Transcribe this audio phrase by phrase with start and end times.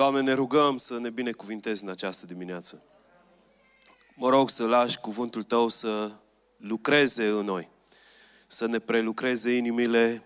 [0.00, 2.82] Doamne, ne rugăm să ne binecuvintezi în această dimineață.
[4.14, 6.10] Mă rog să lași cuvântul Tău să
[6.56, 7.68] lucreze în noi,
[8.46, 10.24] să ne prelucreze inimile.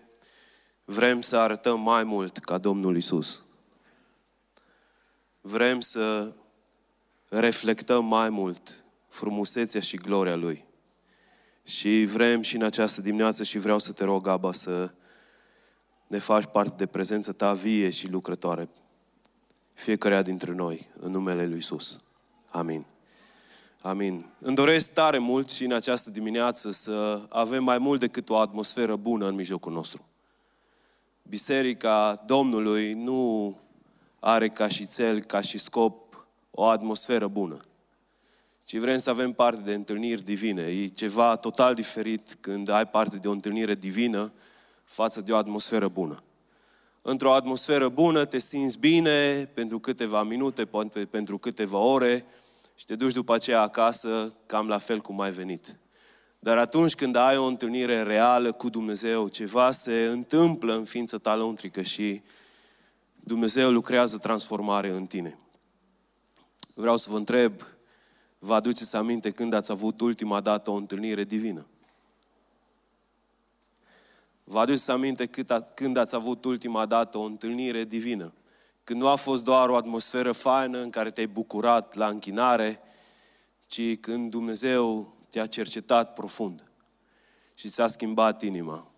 [0.85, 3.43] Vrem să arătăm mai mult ca Domnul Isus.
[5.41, 6.35] Vrem să
[7.29, 10.65] reflectăm mai mult frumusețea și gloria Lui.
[11.63, 14.93] Și vrem și în această dimineață și vreau să te rog, Aba, să
[16.07, 18.69] ne faci parte de prezența Ta vie și lucrătoare.
[19.75, 21.99] Fiecare dintre noi, în numele Lui Isus.
[22.49, 22.85] Amin.
[23.81, 24.25] Amin.
[24.39, 28.95] Îmi doresc tare mult și în această dimineață să avem mai mult decât o atmosferă
[28.95, 30.05] bună în mijlocul nostru.
[31.21, 33.55] Biserica Domnului nu
[34.19, 37.65] are ca și cel, ca și scop, o atmosferă bună.
[38.63, 40.61] Ci vrem să avem parte de întâlniri divine.
[40.61, 44.33] E ceva total diferit când ai parte de o întâlnire divină
[44.83, 46.23] față de o atmosferă bună.
[47.07, 52.25] Într-o atmosferă bună te simți bine pentru câteva minute, poate pentru câteva ore
[52.75, 55.77] și te duci după aceea acasă cam la fel cum ai venit.
[56.39, 61.35] Dar atunci când ai o întâlnire reală cu Dumnezeu, ceva se întâmplă în ființa ta
[61.35, 62.21] lăuntrică și
[63.15, 65.39] Dumnezeu lucrează transformare în tine.
[66.73, 67.53] Vreau să vă întreb,
[68.39, 71.65] vă aduceți aminte când ați avut ultima dată o întâlnire divină?
[74.47, 75.29] Vă aduceți aminte
[75.73, 78.33] când ați avut ultima dată o întâlnire divină?
[78.83, 82.79] Când nu a fost doar o atmosferă faină în care te-ai bucurat la închinare,
[83.67, 86.63] ci când Dumnezeu te-a cercetat profund
[87.53, 88.91] și ți-a schimbat inima.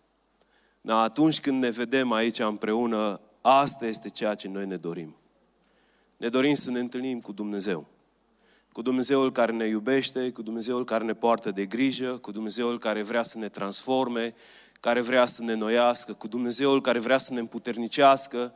[0.82, 5.16] Da, atunci când ne vedem aici împreună, asta este ceea ce noi ne dorim.
[6.18, 7.88] Ne dorim să ne întâlnim cu Dumnezeu.
[8.72, 13.02] Cu Dumnezeul care ne iubește, cu Dumnezeul care ne poartă de grijă, cu Dumnezeul care
[13.02, 14.36] vrea să ne transforme,
[14.80, 18.54] care vrea să ne noiască, cu Dumnezeul care vrea să ne împuternicească,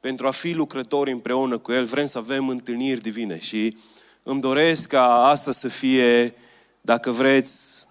[0.00, 3.76] pentru a fi lucrători împreună cu El, vrem să avem întâlniri divine și
[4.22, 6.34] îmi doresc ca asta să fie,
[6.80, 7.86] dacă vreți,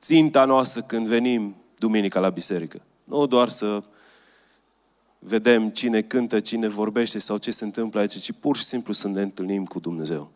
[0.00, 2.82] ținta noastră când venim duminica la biserică.
[3.04, 3.82] Nu doar să
[5.18, 9.08] vedem cine cântă, cine vorbește sau ce se întâmplă aici, ci pur și simplu să
[9.08, 10.30] ne întâlnim cu Dumnezeu.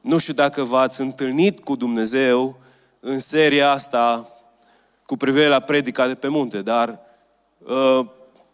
[0.00, 2.58] Nu știu dacă v-ați întâlnit cu Dumnezeu
[3.00, 4.28] în seria asta
[5.06, 7.00] cu privire la predica de pe munte, dar
[7.58, 8.06] uh,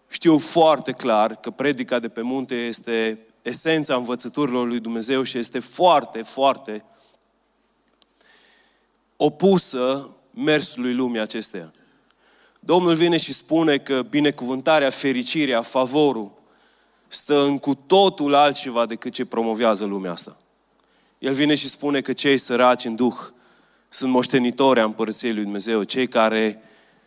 [0.09, 5.59] știu foarte clar că predica de pe munte este esența învățăturilor lui Dumnezeu și este
[5.59, 6.85] foarte, foarte
[9.17, 11.73] opusă mersului lumii acesteia.
[12.61, 16.33] Domnul vine și spune că binecuvântarea, fericirea, favorul
[17.07, 20.37] stă în cu totul altceva decât ce promovează lumea asta.
[21.19, 23.17] El vine și spune că cei săraci în Duh
[23.93, 26.63] sunt moștenitori a Împărăției lui Dumnezeu, cei care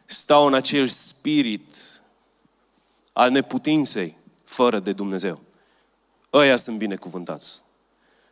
[0.06, 1.76] stau în acel spirit
[3.14, 5.42] al neputinței fără de Dumnezeu.
[6.34, 7.64] Ăia sunt binecuvântați.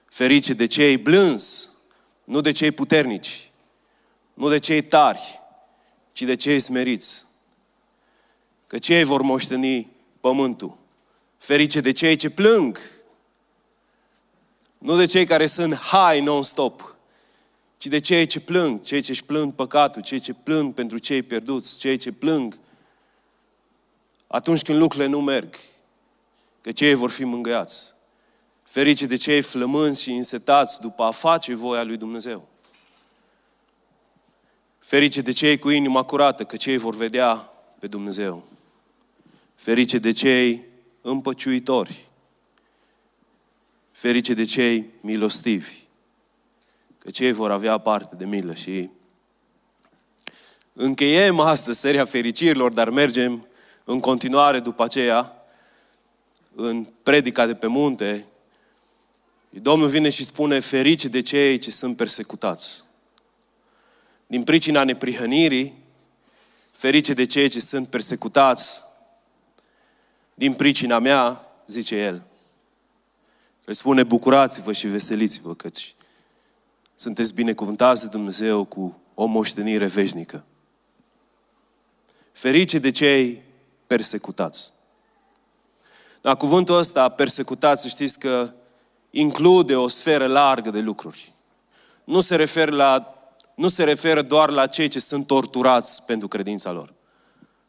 [0.06, 1.70] Ferice de cei blânzi,
[2.24, 3.52] nu de cei puternici,
[4.34, 5.40] nu de cei tari,
[6.12, 7.26] ci de cei smeriți.
[8.68, 10.78] Că cei vor moșteni pământul.
[11.38, 12.80] Ferice de cei ce plâng,
[14.78, 16.91] nu de cei care sunt high non-stop,
[17.82, 21.24] ci de cei ce plâng, cei ce își plâng păcatul, cei ce plâng pentru cei
[21.24, 22.60] pierduți, cei ce plâng
[24.28, 25.56] atunci când lucrurile nu merg,
[26.62, 27.94] că cei vor fi mângâiați.
[28.64, 32.48] Ferice de cei flămânzi și insetați după a face voia lui Dumnezeu.
[34.80, 37.36] Ferice de cei cu inima curată, că cei vor vedea
[37.80, 38.48] pe Dumnezeu.
[39.56, 40.66] Ferice de cei
[41.02, 42.10] împăciuitori.
[43.92, 45.81] Ferice de cei milostivi,
[47.04, 48.90] că cei vor avea parte de milă și
[50.74, 53.48] încheiem astăzi seria fericirilor, dar mergem
[53.84, 55.46] în continuare după aceea,
[56.56, 58.26] în predica de pe munte,
[59.54, 62.84] Domnul vine și spune, ferice de cei ce sunt persecutați.
[64.28, 65.78] Din pricina neprihănirii,
[66.72, 68.84] ferice de cei ce sunt persecutați.
[70.34, 72.24] Din pricina mea, zice El.
[73.66, 75.96] El spune, bucurați-vă și veseliți-vă, căci
[77.02, 80.44] sunteți binecuvântați de Dumnezeu cu o moștenire veșnică.
[82.32, 83.42] Ferice de cei
[83.88, 84.74] persecutați.
[86.22, 88.54] Dar cuvântul ăsta, persecutați, știți că
[89.10, 91.34] include o sferă largă de lucruri.
[92.04, 93.14] Nu se referă, la,
[93.56, 96.94] nu se referă doar la cei ce sunt torturați pentru credința lor.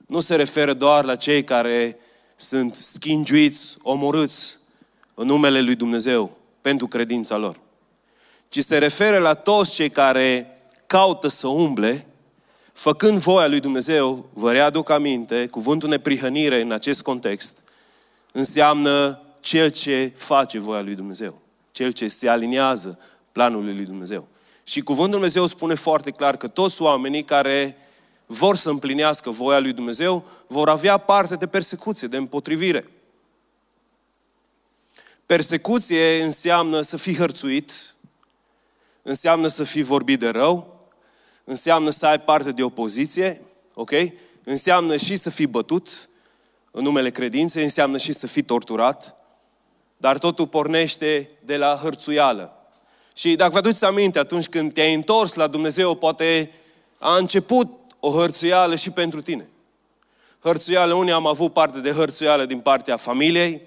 [0.06, 1.98] Nu se referă doar la cei care
[2.36, 4.58] sunt schingiuiți, omorâți
[5.14, 7.60] în numele lui Dumnezeu pentru credința lor.
[8.52, 12.06] Ci se referă la toți cei care caută să umble
[12.72, 17.62] făcând voia lui Dumnezeu, vă readuc aminte, cuvântul neprihănire în acest context
[18.32, 21.40] înseamnă cel ce face voia lui Dumnezeu.
[21.70, 22.98] Cel ce se aliniază
[23.32, 24.28] planului lui Dumnezeu.
[24.64, 27.76] Și cuvântul Dumnezeu spune foarte clar că toți oamenii care
[28.26, 32.86] vor să împlinească voia lui Dumnezeu vor avea parte de persecuție, de împotrivire.
[35.26, 37.72] Persecuție înseamnă să fii hărțuit,
[39.02, 40.80] înseamnă să fii vorbit de rău,
[41.44, 43.40] înseamnă să ai parte de opoziție,
[43.74, 43.90] ok?
[44.44, 46.08] Înseamnă și să fii bătut
[46.70, 49.16] în numele credinței, înseamnă și să fii torturat,
[49.96, 52.56] dar totul pornește de la hărțuială.
[53.14, 56.50] Și dacă vă aduceți aminte, atunci când te-ai întors la Dumnezeu, poate
[56.98, 57.68] a început
[58.00, 59.48] o hărțuială și pentru tine.
[60.40, 63.62] Hărțuială, unii am avut parte de hărțuială din partea familiei,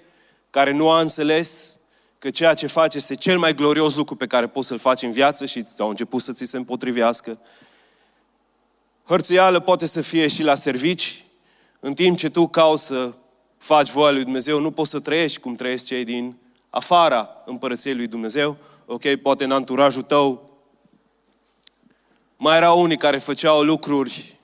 [0.50, 1.75] care nu a înțeles
[2.18, 5.12] că ceea ce faci este cel mai glorios lucru pe care poți să-l faci în
[5.12, 7.38] viață și au început să ți se împotrivească.
[9.04, 11.24] Hărțuială poate să fie și la servici,
[11.80, 13.14] în timp ce tu cauți să
[13.56, 16.36] faci voia lui Dumnezeu, nu poți să trăiești cum trăiesc cei din
[16.70, 20.50] afara împărăției lui Dumnezeu, ok, poate în anturajul tău.
[22.36, 24.36] Mai erau unii care făceau lucruri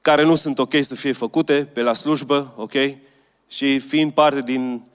[0.00, 2.72] care nu sunt ok să fie făcute pe la slujbă, ok?
[3.48, 4.86] Și fiind parte din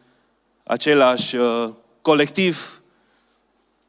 [0.70, 2.84] același uh, colectiv,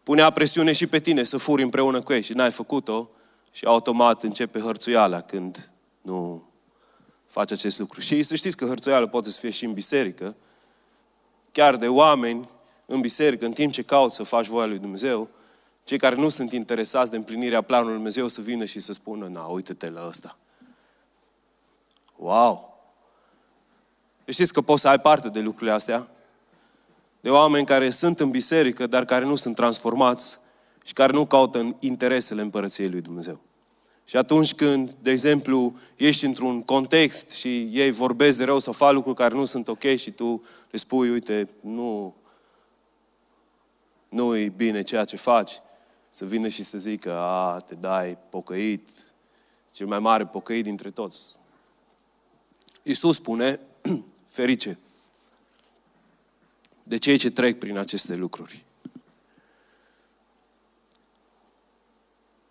[0.02, 3.10] punea presiune și pe tine să furi împreună cu ei și n-ai făcut-o
[3.52, 5.70] și automat începe hărțuiala când
[6.02, 6.48] nu
[7.26, 8.00] faci acest lucru.
[8.00, 10.36] Și să știți că hărțuiala poate să fie și în biserică,
[11.52, 12.48] chiar de oameni
[12.86, 15.28] în biserică, în timp ce cauți să faci voia lui Dumnezeu,
[15.84, 19.26] cei care nu sunt interesați de împlinirea planului lui Dumnezeu să vină și să spună,
[19.26, 20.36] na, uite-te la ăsta.
[22.16, 22.68] Wow!
[24.24, 26.10] Știți că poți să ai parte de lucrurile astea?
[27.20, 30.38] De oameni care sunt în biserică, dar care nu sunt transformați
[30.84, 33.40] și care nu caută interesele împărăției lui Dumnezeu.
[34.04, 38.92] Și atunci când, de exemplu, ești într-un context și ei vorbesc de rău sau fac
[38.92, 42.14] lucruri care nu sunt ok și tu le spui, uite, nu,
[44.08, 45.52] nu e bine ceea ce faci,
[46.08, 48.90] să vină și să zică, a, te dai pocăit,
[49.72, 51.38] cel mai mare pocăit dintre toți.
[52.82, 53.60] Iisus spune,
[54.26, 54.78] ferice,
[56.90, 58.64] de cei ce trec prin aceste lucruri.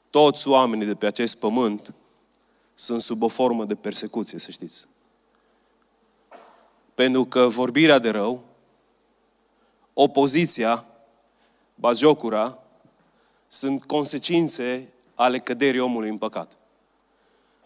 [0.10, 1.94] Toți oamenii de pe acest pământ
[2.76, 4.86] sunt sub o formă de persecuție, să știți.
[6.94, 8.44] Pentru că vorbirea de rău,
[9.94, 10.86] opoziția,
[11.76, 12.64] bagiocura,
[13.48, 16.58] sunt consecințe ale căderii omului în păcat.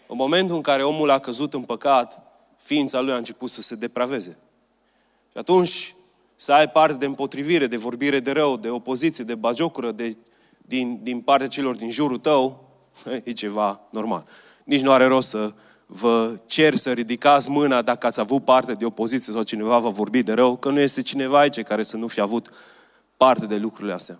[0.07, 2.21] În momentul în care omul a căzut în păcat,
[2.57, 4.37] ființa lui a început să se depraveze.
[5.31, 5.95] Și atunci
[6.43, 10.17] să ai parte de împotrivire, de vorbire de rău, de opoziție, de bagiocură, de,
[10.57, 12.69] din, din partea celor din jurul tău,
[13.23, 14.27] e ceva normal.
[14.63, 15.53] Nici nu are rost să
[15.85, 20.23] vă cer să ridicați mâna dacă ați avut parte de opoziție sau cineva va vorbi
[20.23, 22.49] de rău, că nu este cineva aici care să nu fi avut
[23.17, 24.19] parte de lucrurile astea.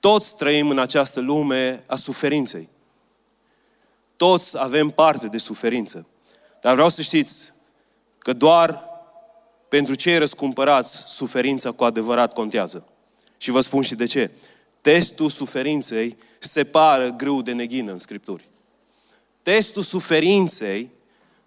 [0.00, 2.68] Toți trăim în această lume a suferinței.
[4.16, 6.06] Toți avem parte de suferință.
[6.60, 7.52] Dar vreau să știți
[8.18, 8.96] că doar
[9.68, 12.86] pentru cei răscumpărați, suferința cu adevărat contează.
[13.36, 14.30] Și vă spun și de ce.
[14.80, 18.48] Testul suferinței separă grâu de neghină în Scripturi.
[19.42, 20.90] Testul suferinței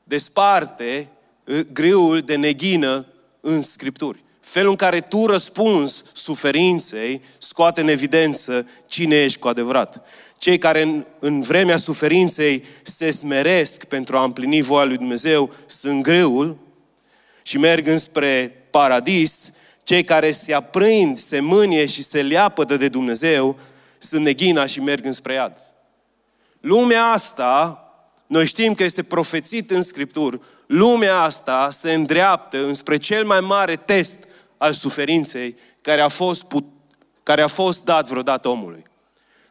[0.04, 1.08] desparte
[1.46, 3.06] uh, grâul de neghină
[3.40, 4.24] în Scripturi.
[4.40, 10.08] Felul în care tu răspunzi suferinței scoate în evidență cine ești cu adevărat.
[10.38, 16.02] Cei care în, în vremea suferinței se smeresc pentru a împlini voia lui Dumnezeu sunt
[16.02, 16.58] grâul
[17.52, 19.54] și merg înspre paradis,
[19.84, 23.60] cei care se aprind, se mânie și se leapădă de Dumnezeu
[23.98, 25.58] sunt neghina și merg înspre iad.
[26.60, 27.84] Lumea asta,
[28.28, 33.76] noi știm că este profețit în Scripturi, lumea asta se îndreaptă înspre cel mai mare
[33.76, 34.18] test
[34.58, 36.66] al suferinței care a fost, put,
[37.24, 38.84] care a fost dat vreodată omului.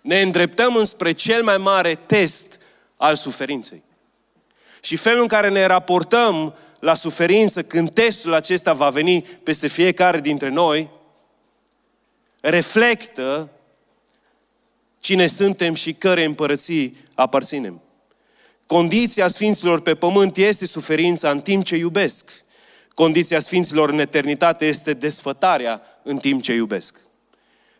[0.01, 2.59] Ne îndreptăm înspre cel mai mare test
[2.97, 3.83] al suferinței.
[4.83, 10.21] Și felul în care ne raportăm la suferință când testul acesta va veni peste fiecare
[10.21, 10.91] dintre noi,
[12.41, 13.51] reflectă
[15.01, 17.81] cine suntem și cărei împărății aparținem.
[18.67, 22.31] Condiția Sfinților pe pământ este suferința în timp ce iubesc.
[22.95, 27.01] Condiția Sfinților în eternitate este desfătarea în timp ce iubesc.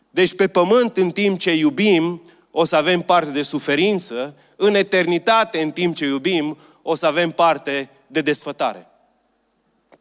[0.09, 5.61] Deci pe pământ, în timp ce iubim, o să avem parte de suferință, în eternitate,
[5.61, 8.90] în timp ce iubim, o să avem parte de desfătare.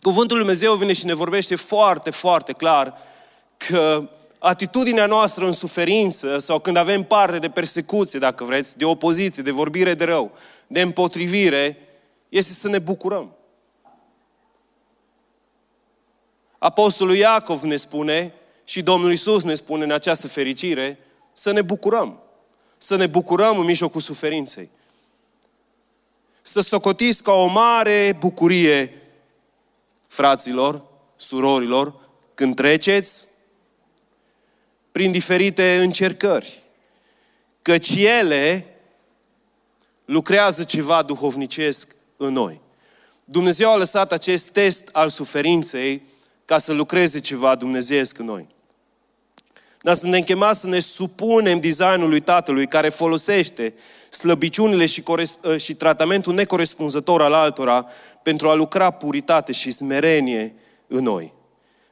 [0.01, 2.99] Cuvântul Lui Dumnezeu vine și ne vorbește foarte, foarte clar
[3.57, 9.43] că atitudinea noastră în suferință sau când avem parte de persecuție, dacă vreți, de opoziție,
[9.43, 10.33] de vorbire de rău,
[10.67, 11.77] de împotrivire,
[12.29, 13.35] este să ne bucurăm.
[16.59, 20.99] Apostolul Iacov ne spune și Domnul Isus ne spune în această fericire
[21.33, 22.23] să ne bucurăm.
[22.79, 24.71] Să ne bucurăm în mijlocul suferinței.
[26.43, 29.00] Să socotiți ca o mare bucurie,
[30.11, 30.85] fraților,
[31.17, 31.95] surorilor,
[32.35, 33.29] când treceți
[34.93, 36.63] prin diferite încercări.
[37.63, 38.67] Căci ele
[40.05, 42.61] lucrează ceva duhovnicesc în noi.
[43.25, 46.07] Dumnezeu a lăsat acest test al suferinței
[46.45, 48.49] ca să lucreze ceva dumnezeiesc în noi.
[49.83, 53.75] Dar suntem chemați să ne supunem designului Tatălui care folosește
[54.11, 55.03] slăbiciunile și,
[55.45, 57.87] ă, și tratamentul necorespunzător al altora
[58.23, 60.55] pentru a lucra puritate și smerenie
[60.87, 61.33] în noi.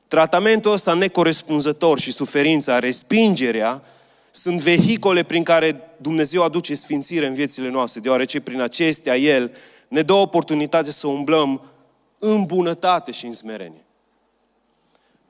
[0.09, 3.83] Tratamentul ăsta necorespunzător și suferința, respingerea,
[4.31, 9.57] sunt vehicole prin care Dumnezeu aduce sfințire în viețile noastre, deoarece prin acestea El
[9.89, 11.63] ne dă oportunitate să umblăm
[12.19, 13.85] în bunătate și în smerenie.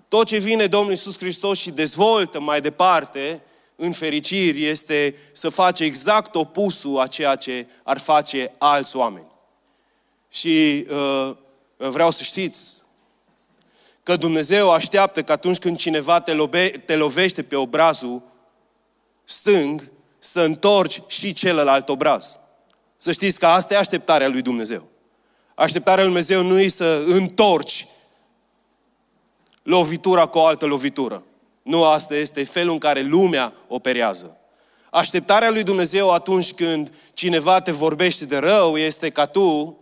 [0.08, 3.42] Tot ce vine Domnul Iisus Hristos și dezvoltă mai departe
[3.76, 9.27] în fericiri este să face exact opusul a ceea ce ar face alți oameni.
[10.28, 11.36] Și uh,
[11.76, 12.82] vreau să știți
[14.02, 18.22] că Dumnezeu așteaptă că atunci când cineva te, lobe, te lovește pe obrazul
[19.24, 22.38] stâng, să întorci și celălalt obraz.
[22.96, 24.88] Să știți că asta e așteptarea lui Dumnezeu.
[25.54, 27.86] Așteptarea lui Dumnezeu nu e să întorci
[29.62, 31.24] lovitura cu o altă lovitură.
[31.62, 34.36] Nu asta este felul în care lumea operează.
[34.90, 39.76] Așteptarea lui Dumnezeu atunci când cineva te vorbește de rău este ca tu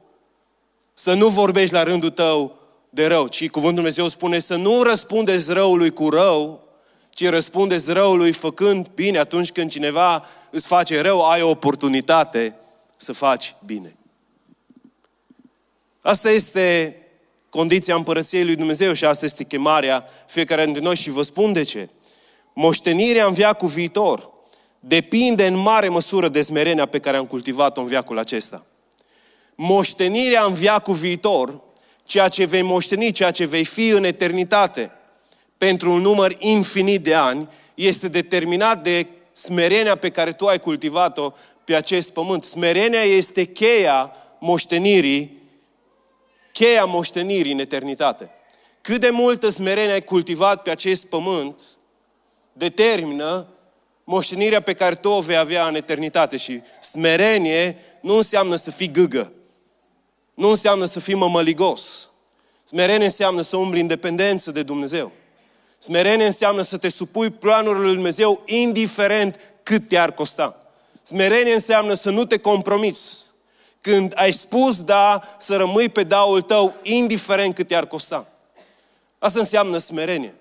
[0.98, 2.58] să nu vorbești la rândul tău
[2.90, 6.62] de rău, ci cuvântul Dumnezeu spune să nu răspundeți răului cu rău,
[7.10, 9.18] ci răspundeți răului făcând bine.
[9.18, 12.56] Atunci când cineva îți face rău, ai o oportunitate
[12.96, 13.96] să faci bine.
[16.02, 16.96] Asta este
[17.48, 21.62] condiția împărăției lui Dumnezeu și asta este chemarea fiecare dintre noi și vă spun de
[21.62, 21.88] ce.
[22.52, 24.30] Moștenirea în viacul viitor
[24.80, 28.66] depinde în mare măsură de smerenia pe care am cultivat-o în viacul acesta.
[29.56, 31.60] Moștenirea în viacul viitor,
[32.04, 34.90] ceea ce vei moșteni, ceea ce vei fi în eternitate,
[35.56, 41.32] pentru un număr infinit de ani, este determinat de smerenia pe care tu ai cultivat-o
[41.64, 42.44] pe acest pământ.
[42.44, 45.36] Smerenia este cheia moștenirii
[46.56, 48.30] cheia moștenirii în eternitate.
[48.80, 51.60] Cât de multă smerenie ai cultivat pe acest pământ,
[52.52, 53.48] determină
[54.04, 56.36] moștenirea pe care tu o vei avea în eternitate.
[56.36, 59.32] Și smerenie nu înseamnă să fii gâgă.
[60.36, 62.10] Nu înseamnă să fii mămăligos.
[62.64, 65.12] Smerenie înseamnă să umbli independență de Dumnezeu.
[65.78, 70.66] Smerenie înseamnă să te supui planurilor lui Dumnezeu indiferent cât te-ar costa.
[71.02, 73.24] Smerenie înseamnă să nu te compromiți.
[73.80, 78.32] Când ai spus da, să rămâi pe daul tău, indiferent cât i-ar costa.
[79.18, 80.34] Asta înseamnă smerenie.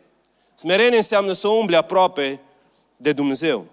[0.56, 2.40] Smerenie înseamnă să umbli aproape
[2.98, 3.66] de Dumnezeu.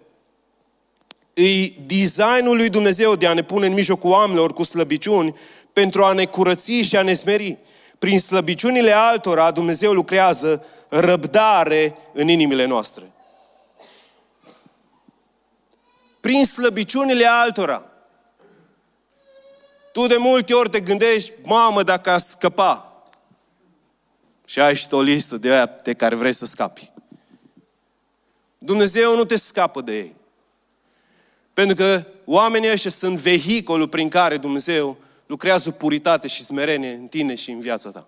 [1.34, 5.34] E designul lui Dumnezeu de a ne pune în mijlocul oamenilor cu slăbiciuni
[5.72, 7.58] pentru a ne curăți și a ne smeri.
[7.98, 13.12] Prin slăbiciunile altora, Dumnezeu lucrează răbdare în inimile noastre.
[16.20, 17.86] Prin slăbiciunile altora.
[19.92, 23.02] Tu de multe ori te gândești, mamă, dacă a scăpa.
[24.44, 26.90] Și ai și o listă de aia de care vrei să scapi.
[28.58, 30.16] Dumnezeu nu te scapă de ei.
[31.52, 34.98] Pentru că oamenii ăștia sunt vehicolul prin care Dumnezeu
[35.32, 38.06] lucrează puritate și smerenie în tine și în viața ta.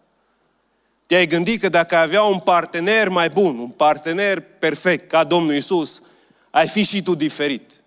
[1.06, 5.54] Te-ai gândit că dacă ai avea un partener mai bun, un partener perfect ca Domnul
[5.54, 6.02] Isus,
[6.50, 7.82] ai fi și tu diferit.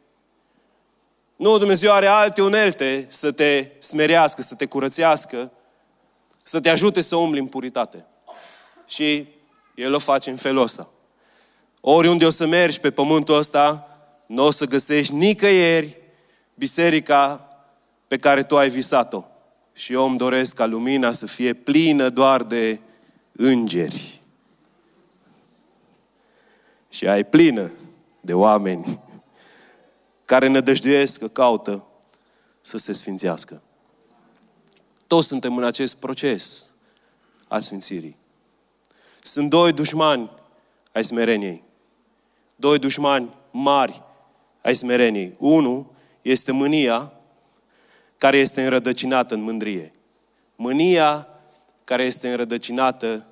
[1.36, 5.52] Nu, Dumnezeu are alte unelte să te smerească, să te curățească,
[6.42, 8.06] să te ajute să umbli în puritate.
[8.88, 9.28] Și
[9.76, 10.90] El o face în felul ăsta.
[11.82, 13.88] Oriunde o să mergi pe pământul ăsta,
[14.26, 15.98] nu o să găsești nicăieri
[16.54, 17.47] biserica
[18.08, 19.24] pe care tu ai visat-o.
[19.74, 22.80] Și eu îmi doresc ca lumina să fie plină doar de
[23.32, 24.20] îngeri.
[26.90, 27.72] Și ai plină
[28.22, 29.00] de oameni
[30.26, 31.86] care nădăjduiesc că caută
[32.62, 33.62] să se sfințească.
[35.08, 36.68] Toți suntem în acest proces
[37.48, 38.18] al sfințirii.
[39.22, 40.32] Sunt doi dușmani
[40.92, 41.64] ai smereniei.
[42.56, 44.04] Doi dușmani mari
[44.62, 45.36] ai smereniei.
[45.40, 45.86] Unul
[46.22, 47.14] este mânia,
[48.18, 49.92] care este înrădăcinată în mândrie.
[50.56, 51.28] Mânia
[51.84, 53.26] care este înrădăcinată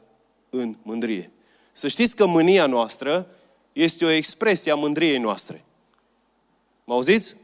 [0.49, 1.31] în mândrie.
[1.71, 3.27] Să știți că mânia noastră
[3.73, 5.63] este o expresie a mândriei noastre.
[6.83, 7.35] Mă auziți?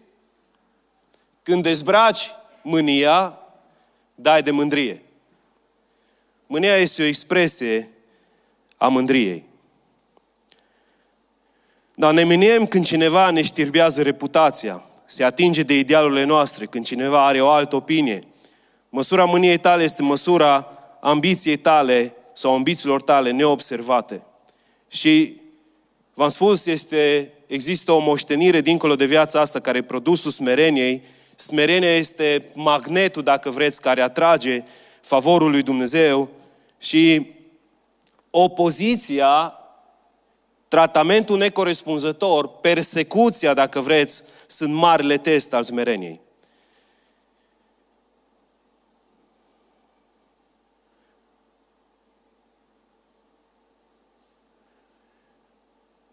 [1.44, 2.32] Când dezbraci
[2.64, 3.40] mânia,
[4.16, 5.02] dai de mândrie.
[6.48, 7.90] Mânia este o expresie
[8.78, 9.46] a mândriei.
[11.96, 17.26] Dar ne miniem când cineva ne știrbează reputația, se atinge de idealurile noastre, când cineva
[17.26, 18.20] are o altă opinie.
[18.90, 20.68] Măsura mâniei tale este măsura
[21.02, 24.22] ambiției tale sau ambițiilor tale neobservate.
[24.88, 25.36] Și
[26.14, 31.04] v-am spus, este, există o moștenire dincolo de viața asta care e produsul smereniei.
[31.36, 34.64] Smerenia este magnetul, dacă vreți, care atrage
[35.02, 36.30] favorul lui Dumnezeu
[36.80, 37.32] și
[38.30, 39.56] opoziția,
[40.68, 46.20] tratamentul necorespunzător, persecuția, dacă vreți, sunt marile test al smereniei.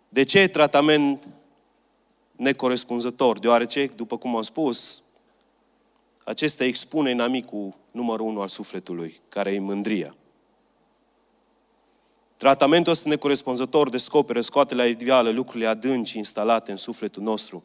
[0.08, 1.28] De ce tratament
[2.36, 3.38] necorespunzător?
[3.38, 5.02] Deoarece, după cum am spus,
[6.24, 10.14] acesta expune inamicul numărul unu al sufletului, care e mândria.
[12.36, 17.64] Tratamentul ăsta necorespunzător descoperă, scoate la iveală lucrurile adânci instalate în sufletul nostru,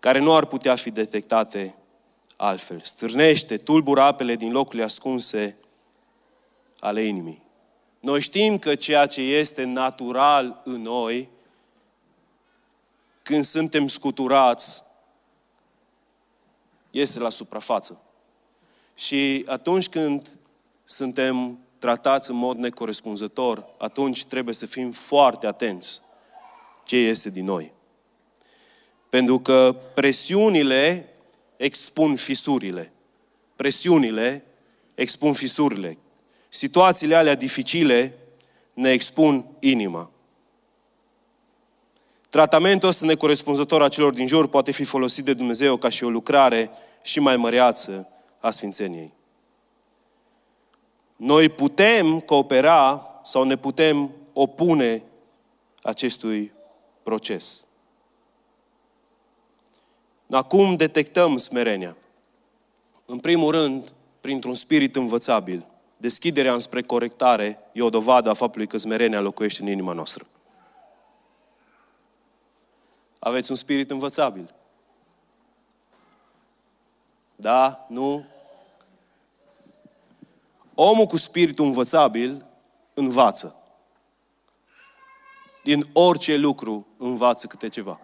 [0.00, 1.74] care nu ar putea fi detectate
[2.36, 2.80] altfel.
[2.80, 5.56] Stârnește, tulbură apele din locurile ascunse
[6.80, 7.42] ale inimii.
[8.00, 11.28] Noi știm că ceea ce este natural în noi
[13.22, 14.82] când suntem scuturați,
[16.90, 18.00] iese la suprafață.
[18.94, 20.38] Și atunci când
[20.84, 26.00] suntem tratați în mod necorespunzător, atunci trebuie să fim foarte atenți
[26.84, 27.72] ce iese din noi.
[29.10, 31.08] Pentru că presiunile
[31.56, 32.92] expun fisurile.
[33.56, 34.44] Presiunile
[34.94, 35.98] expun fisurile.
[36.48, 38.14] Situațiile alea dificile
[38.72, 40.10] ne expun inima.
[42.28, 46.10] Tratamentul ăsta necorespunzător a celor din jur poate fi folosit de Dumnezeu ca și o
[46.10, 46.70] lucrare
[47.02, 48.08] și mai măreață
[48.40, 49.12] a Sfințeniei.
[51.16, 55.02] Noi putem coopera sau ne putem opune
[55.82, 56.52] acestui
[57.02, 57.64] proces.
[60.30, 61.96] Acum detectăm smerenia.
[63.06, 65.66] În primul rând, printr-un spirit învățabil.
[65.96, 70.26] Deschiderea înspre corectare e o dovadă a faptului că smerenia locuiește în inima noastră.
[73.18, 74.54] Aveți un spirit învățabil.
[77.36, 77.86] Da?
[77.88, 78.24] Nu?
[80.74, 82.46] Omul cu spiritul învățabil
[82.94, 83.54] învață.
[85.62, 88.00] Din orice lucru învață câte ceva.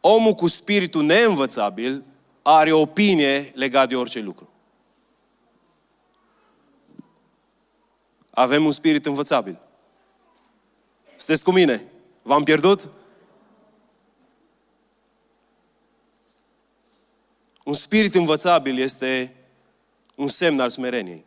[0.00, 2.04] Omul cu spiritul neînvățabil
[2.42, 4.48] are o opinie legat de orice lucru.
[8.30, 9.58] Avem un spirit învățabil.
[11.16, 11.84] Sunteți cu mine?
[12.22, 12.88] V-am pierdut?
[17.64, 19.34] Un spirit învățabil este
[20.14, 21.24] un semn al smereniei.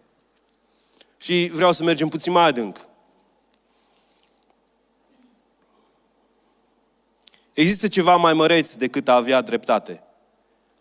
[1.17, 2.87] Și vreau să mergem puțin mai adânc.
[7.53, 10.03] Există ceva mai măreț decât a avea dreptate.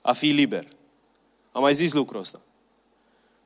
[0.01, 0.65] A fi liber.
[1.53, 2.41] Am mai zis lucrul ăsta.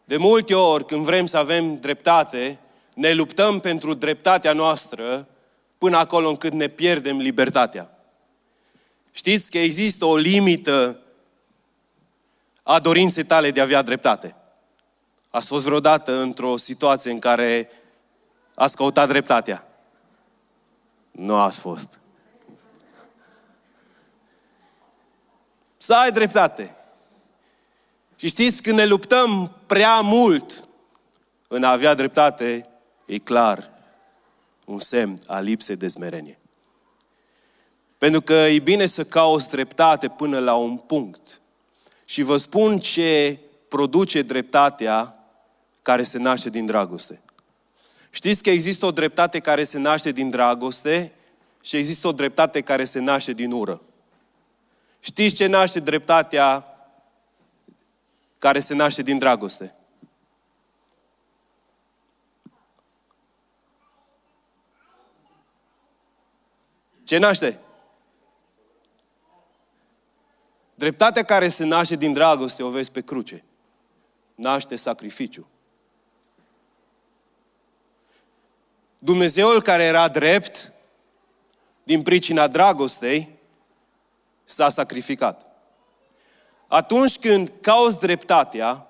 [0.04, 2.58] De multe ori, când vrem să avem dreptate,
[2.94, 5.28] ne luptăm pentru dreptatea noastră
[5.78, 7.90] până acolo încât ne pierdem libertatea.
[9.10, 11.00] Știți că există o limită
[12.62, 14.36] a dorinței tale de a avea dreptate.
[15.30, 17.70] Ați fost vreodată într-o situație în care
[18.54, 19.68] ați căutat dreptatea?
[21.10, 21.98] Nu ați fost.
[25.86, 26.76] Să ai dreptate.
[28.16, 30.68] Și știți, când ne luptăm prea mult
[31.48, 32.68] în a avea dreptate,
[33.04, 33.70] e clar
[34.64, 36.38] un semn al lipsei de smerenie.
[37.98, 41.40] Pentru că e bine să cauți dreptate până la un punct.
[42.04, 45.12] Și vă spun ce produce dreptatea
[45.82, 47.20] care se naște din dragoste.
[48.10, 51.12] Știți că există o dreptate care se naște din dragoste
[51.60, 53.80] și există o dreptate care se naște din ură.
[55.06, 56.64] Știți ce naște dreptatea
[58.38, 59.74] care se naște din dragoste?
[67.04, 67.60] Ce naște?
[70.74, 73.44] Dreptatea care se naște din dragoste o vezi pe cruce.
[74.34, 75.48] Naște sacrificiu.
[78.98, 80.72] Dumnezeul care era drept,
[81.82, 83.35] din pricina dragostei,
[84.46, 85.46] s-a sacrificat.
[86.66, 88.86] Atunci când cauți dreptatea,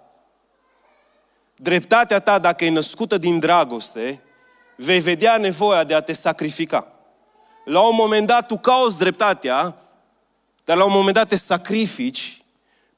[1.56, 4.22] dreptatea ta, dacă e născută din dragoste,
[4.76, 6.92] vei vedea nevoia de a te sacrifica.
[7.64, 9.76] La un moment dat tu cauți dreptatea,
[10.64, 12.44] dar la un moment dat te sacrifici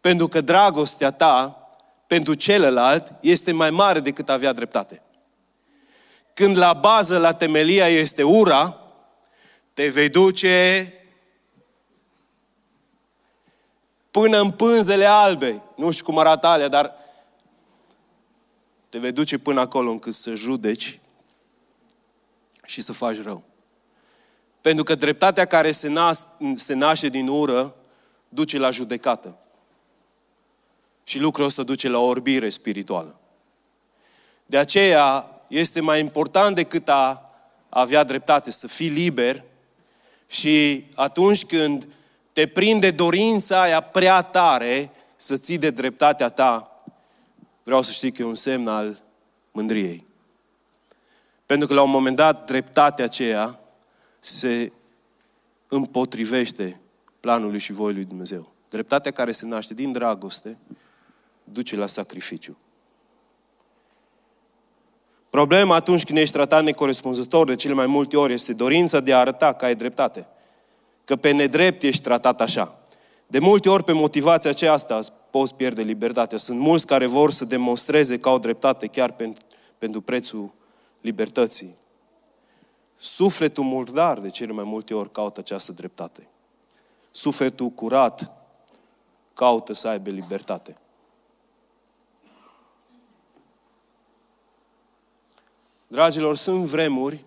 [0.01, 1.67] pentru că dragostea ta
[2.07, 5.03] pentru celălalt este mai mare decât avea dreptate.
[6.35, 8.81] când la bază, la temelia este ura,
[9.75, 10.93] te vei duce
[14.19, 15.63] până în pânzele albe.
[15.77, 16.95] Nu știu cum arată alea, dar
[18.89, 21.01] te vei duce până acolo încât să judeci
[22.65, 23.43] și să faci rău.
[24.61, 27.75] Pentru că dreptatea care se, nas- se naște din ură
[28.29, 29.39] duce la judecată.
[31.05, 33.19] Și lucrul ăsta duce la orbire spirituală.
[34.47, 37.23] De aceea este mai important decât a
[37.69, 39.45] avea dreptate, să fii liber
[40.27, 41.89] și atunci când
[42.39, 46.83] te prinde dorința aia prea tare să ții de dreptatea ta,
[47.63, 49.03] vreau să știi că e un semn al
[49.53, 50.07] mândriei.
[51.47, 53.61] Pentru că la un moment dat dreptatea aceea
[54.21, 54.73] se
[55.69, 56.81] împotrivește
[57.21, 58.53] planului și voii lui Dumnezeu.
[58.71, 60.59] Dreptatea care se naște din dragoste
[61.45, 62.59] duce la sacrificiu.
[65.31, 69.19] Problema atunci când ești tratat necorespunzător de cele mai multe ori este dorința de a
[69.19, 70.29] arăta că ai dreptate.
[71.09, 72.79] Că pe nedrept ești tratat așa.
[73.27, 76.39] De multe ori pe motivația aceasta poți pierde libertatea.
[76.39, 79.45] Sunt mulți care vor să demonstreze că au dreptate chiar pentru,
[79.79, 80.51] pentru prețul
[81.01, 81.75] libertății.
[82.97, 86.29] Sufletul murdar de cele mai multe ori caută această dreptate.
[87.11, 88.33] Sufletul curat
[89.35, 90.77] caută să aibă libertate.
[95.87, 97.25] Dragilor, sunt vremuri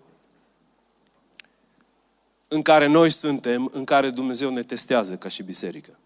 [2.52, 5.98] în care noi suntem, în care Dumnezeu ne testează ca și biserică.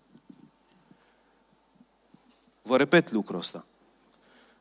[2.63, 3.65] Vă repet lucrul ăsta.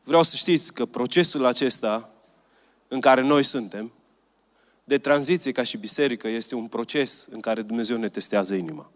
[0.04, 2.10] Vreau să știți că procesul acesta
[2.88, 3.91] în care noi suntem,
[4.84, 8.91] de tranziție ca și biserică, este un proces în care Dumnezeu ne testează inima.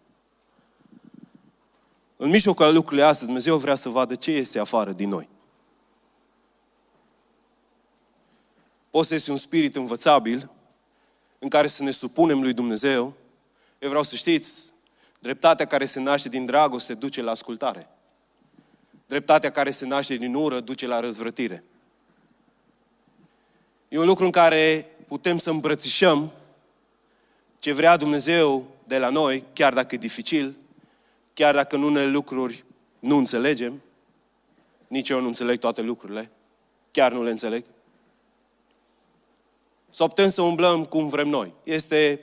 [2.16, 5.28] În mijlocul lucrurile astea, Dumnezeu vrea să vadă ce este afară din noi.
[8.90, 10.50] Poți să este un spirit învățabil
[11.42, 13.14] în care să ne supunem lui Dumnezeu.
[13.78, 14.72] Eu vreau să știți,
[15.18, 17.88] dreptatea care se naște din dragoste duce la ascultare.
[19.06, 21.64] Dreptatea care se naște din ură duce la răzvrătire.
[23.88, 26.32] E un lucru în care putem să îmbrățișăm
[27.60, 30.56] ce vrea Dumnezeu de la noi, chiar dacă e dificil,
[31.34, 32.64] chiar dacă în unele lucruri
[32.98, 33.82] nu înțelegem,
[34.86, 36.30] nici eu nu înțeleg toate lucrurile,
[36.90, 37.64] chiar nu le înțeleg.
[39.90, 41.54] Să optăm să umblăm cum vrem noi.
[41.62, 42.20] Este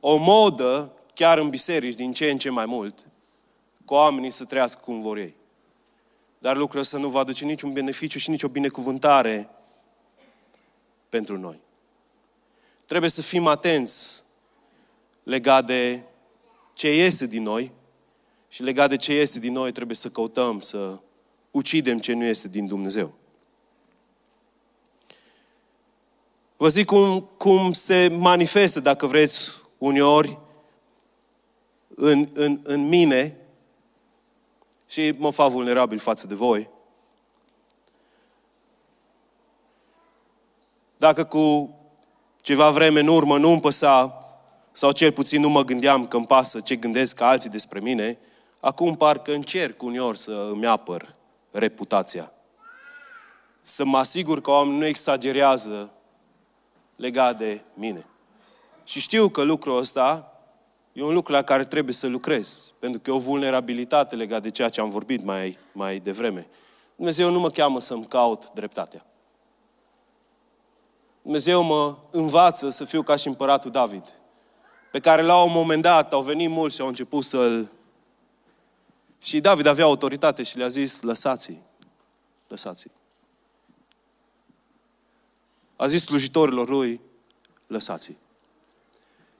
[0.00, 3.06] o modă, chiar în biserici, din ce în ce mai mult,
[3.84, 5.36] cu oamenii să trăiască cum vor ei.
[6.38, 9.48] Dar lucrul ăsta nu va aduce niciun beneficiu și nicio binecuvântare
[11.08, 11.60] pentru noi.
[12.84, 14.22] Trebuie să fim atenți
[15.22, 16.02] legat de
[16.72, 17.72] ce iese din noi
[18.48, 20.98] și legat de ce iese din noi trebuie să căutăm să
[21.50, 23.14] ucidem ce nu este din Dumnezeu.
[26.56, 30.38] Vă zic cum, cum se manifestă, dacă vreți, uneori
[31.94, 33.36] în, în, în mine
[34.86, 36.68] și mă fac vulnerabil față de voi.
[40.96, 41.76] Dacă cu
[42.40, 44.18] ceva vreme în urmă nu îmi păsa,
[44.72, 48.18] sau cel puțin nu mă gândeam că îmi pasă ce gândesc alții despre mine,
[48.60, 51.14] acum parcă încerc uneori să îmi apăr
[51.50, 52.32] reputația.
[53.60, 55.93] Să mă asigur că oamenii nu exagerează
[56.96, 58.06] legat de mine.
[58.84, 60.32] Și știu că lucrul ăsta
[60.92, 64.50] e un lucru la care trebuie să lucrez, pentru că e o vulnerabilitate legat de
[64.50, 66.48] ceea ce am vorbit mai, mai devreme.
[66.96, 69.06] Dumnezeu nu mă cheamă să-mi caut dreptatea.
[71.22, 74.12] Dumnezeu mă învață să fiu ca și împăratul David,
[74.92, 77.70] pe care la un moment dat au venit mulți și au început să-l...
[79.22, 81.62] Și David avea autoritate și le-a zis, lăsați-i,
[82.48, 82.90] lăsați-i.
[85.76, 87.00] A zis slujitorilor lui,
[87.66, 88.16] lăsați-i.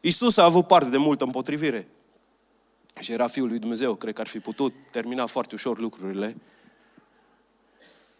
[0.00, 1.88] Iisus a avut parte de multă împotrivire.
[3.00, 6.36] Și era Fiul lui Dumnezeu, cred că ar fi putut termina foarte ușor lucrurile.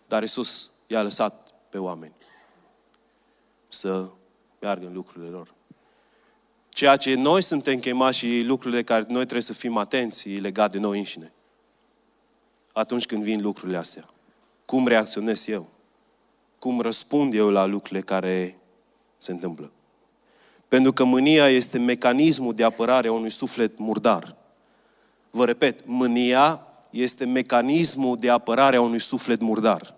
[0.09, 2.15] Dar Iisus i-a lăsat pe oameni
[3.69, 4.11] să
[4.61, 5.55] meargă în lucrurile lor.
[6.69, 10.73] Ceea ce noi suntem chemați și lucrurile de care noi trebuie să fim atenți legat
[10.73, 11.33] de noi înșine.
[12.73, 14.09] Atunci când vin lucrurile astea.
[14.65, 15.74] Cum reacționez eu?
[16.65, 18.59] Cum răspund eu la lucrurile care
[19.19, 19.73] se întâmplă?
[20.69, 24.37] Pentru că mânia este mecanismul de apărare a unui suflet murdar.
[25.31, 29.95] Vă repet, mânia este mecanismul de apărare a unui suflet murdar.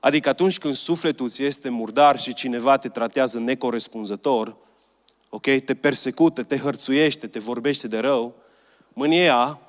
[0.00, 4.56] Adică atunci când sufletul ți este murdar și cineva te tratează necorespunzător,
[5.28, 8.34] ok, te persecută, te hărțuiește, te vorbește de rău,
[8.92, 9.60] mânia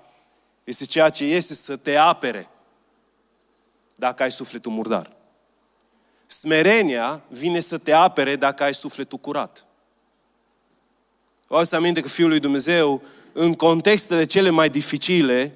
[0.63, 2.49] este ceea ce este să te apere
[3.95, 5.17] dacă ai sufletul murdar.
[6.31, 9.65] Smerenia vine să te apere dacă ai sufletul curat.
[11.47, 13.01] O să aminte că Fiul lui Dumnezeu,
[13.33, 15.55] în contextele cele mai dificile,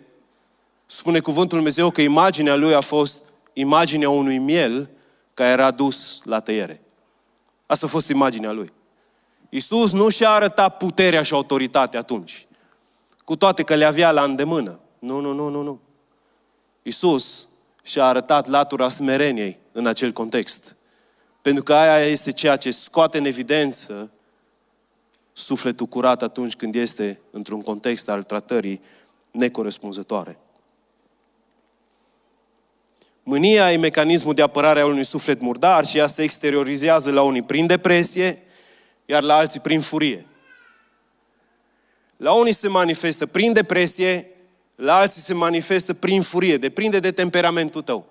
[0.85, 3.19] spune cuvântul Lui Dumnezeu că imaginea Lui a fost
[3.53, 4.89] imaginea unui miel
[5.33, 6.81] care era dus la tăiere.
[7.65, 8.73] Asta a fost imaginea Lui.
[9.49, 12.47] Iisus nu și-a arătat puterea și autoritatea atunci.
[13.23, 14.79] Cu toate că le avea la îndemână.
[14.99, 15.79] Nu, nu, nu, nu, nu.
[16.83, 17.47] Iisus
[17.83, 20.75] și-a arătat latura smereniei în acel context.
[21.41, 24.11] Pentru că aia este ceea ce scoate în evidență
[25.33, 28.81] sufletul curat atunci când este într-un context al tratării
[29.31, 30.37] necorespunzătoare.
[33.23, 37.41] Mânia e mecanismul de apărare a unui suflet murdar și ea se exteriorizează la unii
[37.41, 38.43] prin depresie,
[39.05, 40.25] iar la alții prin furie.
[42.17, 44.32] La unii se manifestă prin depresie,
[44.75, 46.57] la alții se manifestă prin furie.
[46.57, 48.07] Depinde de temperamentul tău.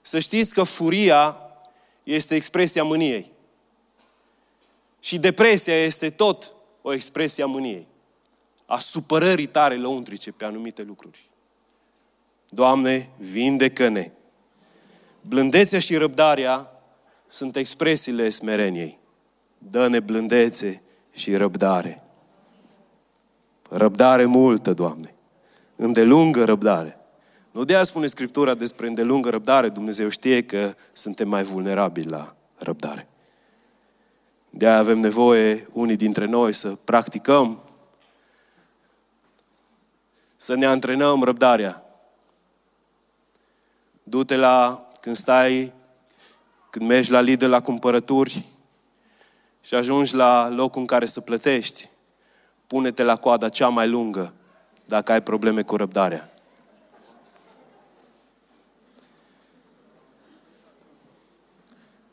[0.00, 1.40] Să știți că furia
[2.02, 3.32] este expresia mâniei.
[5.00, 7.86] Și depresia este tot o expresie a mâniei.
[8.66, 11.28] A supărării tare lăuntrice pe anumite lucruri.
[12.48, 14.10] Doamne, vindecă-ne!
[15.20, 16.82] Blândețea și răbdarea
[17.28, 18.98] sunt expresiile smereniei.
[19.58, 22.05] Dă-ne blândețe și răbdare.
[23.70, 25.14] Răbdare multă, Doamne.
[25.76, 26.98] Îndelungă răbdare.
[27.50, 32.34] Nu de a spune Scriptura despre îndelungă răbdare, Dumnezeu știe că suntem mai vulnerabili la
[32.56, 33.08] răbdare.
[34.50, 37.62] De aia avem nevoie, unii dintre noi, să practicăm,
[40.36, 41.84] să ne antrenăm răbdarea.
[44.02, 45.72] Du-te la, când stai,
[46.70, 48.44] când mergi la Lidl la cumpărături
[49.60, 51.88] și ajungi la locul în care să plătești,
[52.66, 54.32] pune-te la coada cea mai lungă
[54.84, 56.30] dacă ai probleme cu răbdarea.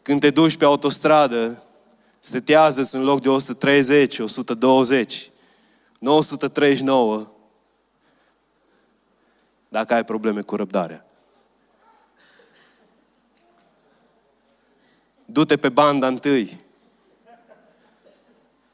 [0.01, 1.63] Când te duci pe autostradă,
[2.19, 5.31] setează în loc de 130, 120,
[5.99, 7.27] 939,
[9.69, 11.05] dacă ai probleme cu răbdarea.
[15.25, 16.59] Du-te pe banda întâi.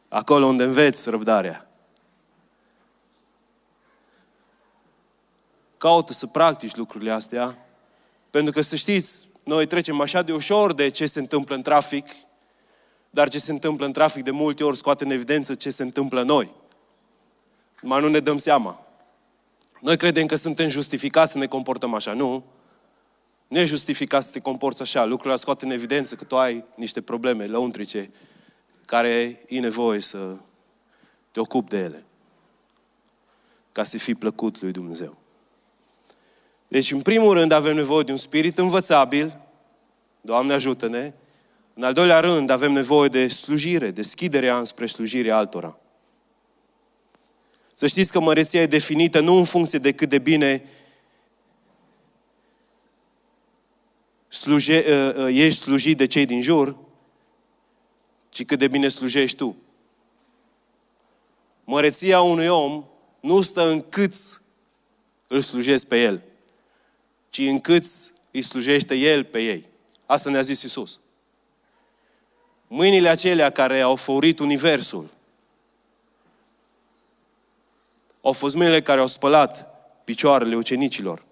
[0.08, 1.69] Acolo unde înveți răbdarea.
[5.80, 7.58] Caută să practici lucrurile astea,
[8.30, 12.08] pentru că să știți, noi trecem așa de ușor de ce se întâmplă în trafic,
[13.10, 16.24] dar ce se întâmplă în trafic de multe ori scoate în evidență ce se întâmplă
[16.24, 16.52] noi.
[17.82, 18.88] Mai nu ne dăm seama.
[19.82, 22.14] Noi credem că suntem justificați să ne comportăm așa.
[22.14, 22.44] Nu.
[23.48, 25.06] Nu e justificat să te comporți așa.
[25.06, 28.12] Lucrurile scoate în evidență că tu ai niște probleme lăuntrice
[28.86, 30.36] care e nevoie să
[31.32, 32.04] te ocupi de ele.
[33.72, 35.19] Ca să fii plăcut lui Dumnezeu.
[36.70, 39.38] Deci, în primul rând, avem nevoie de un spirit învățabil.
[40.22, 41.14] Doamne, ajută-ne.
[41.74, 45.78] În al doilea rând, avem nevoie de slujire, deschiderea înspre slujirea altora.
[47.74, 50.64] Să știți că măreția e definită nu în funcție de cât de bine
[54.28, 56.78] sluje, uh, uh, ești slujit de cei din jur,
[58.30, 59.58] ci cât de bine slujești tu.
[61.64, 62.86] Măreția unui om
[63.20, 64.14] nu stă în cât
[65.28, 66.24] îl slujezi pe el,
[67.30, 67.86] ci în cât
[68.32, 69.66] îi slujește el pe ei.
[70.06, 71.00] Asta ne-a zis Isus.
[72.68, 75.10] Mâinile acelea care au făurit universul,
[78.22, 79.68] au fost mâinile care au spălat
[80.04, 81.24] picioarele ucenicilor.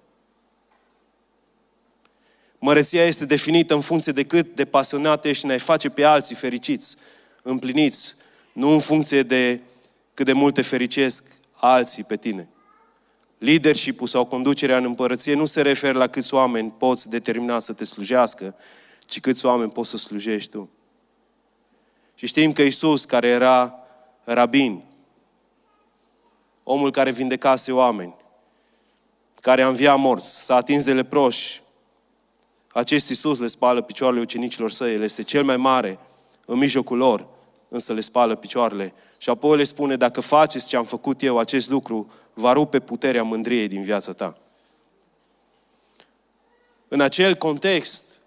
[2.59, 6.35] Măreția este definită în funcție de cât de pasionat ești și ne-ai face pe alții
[6.35, 6.97] fericiți,
[7.41, 8.15] împliniți,
[8.53, 9.61] nu în funcție de
[10.13, 12.49] cât de multe fericesc alții pe tine.
[13.37, 17.83] Leadership-ul sau conducerea în împărăție nu se referă la câți oameni poți determina să te
[17.83, 18.55] slujească,
[19.05, 20.69] ci câți oameni poți să slujești tu.
[22.15, 23.79] Și știm că Isus, care era
[24.23, 24.83] rabin,
[26.63, 28.15] omul care vindecase oameni,
[29.41, 31.61] care a înviat morți, s-a atins de leproși,
[32.71, 35.99] acest Iisus le spală picioarele ucenicilor săi, El este cel mai mare
[36.45, 37.27] în mijlocul lor,
[37.69, 38.93] însă le spală picioarele.
[39.17, 43.23] Și apoi le spune, dacă faceți ce am făcut eu, acest lucru va rupe puterea
[43.23, 44.37] mândriei din viața ta.
[46.87, 48.17] În acel context,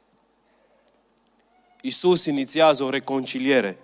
[1.81, 3.79] Iisus inițiază o reconciliere.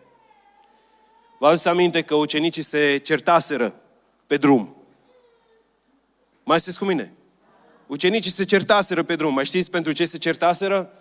[1.38, 3.80] Vă aduceți aminte că ucenicii se certaseră
[4.26, 4.76] pe drum.
[6.44, 7.12] Mai sunteți cu mine?
[7.86, 9.34] Ucenicii se certaseră pe drum.
[9.34, 10.92] Mai știți pentru ce se certaseră?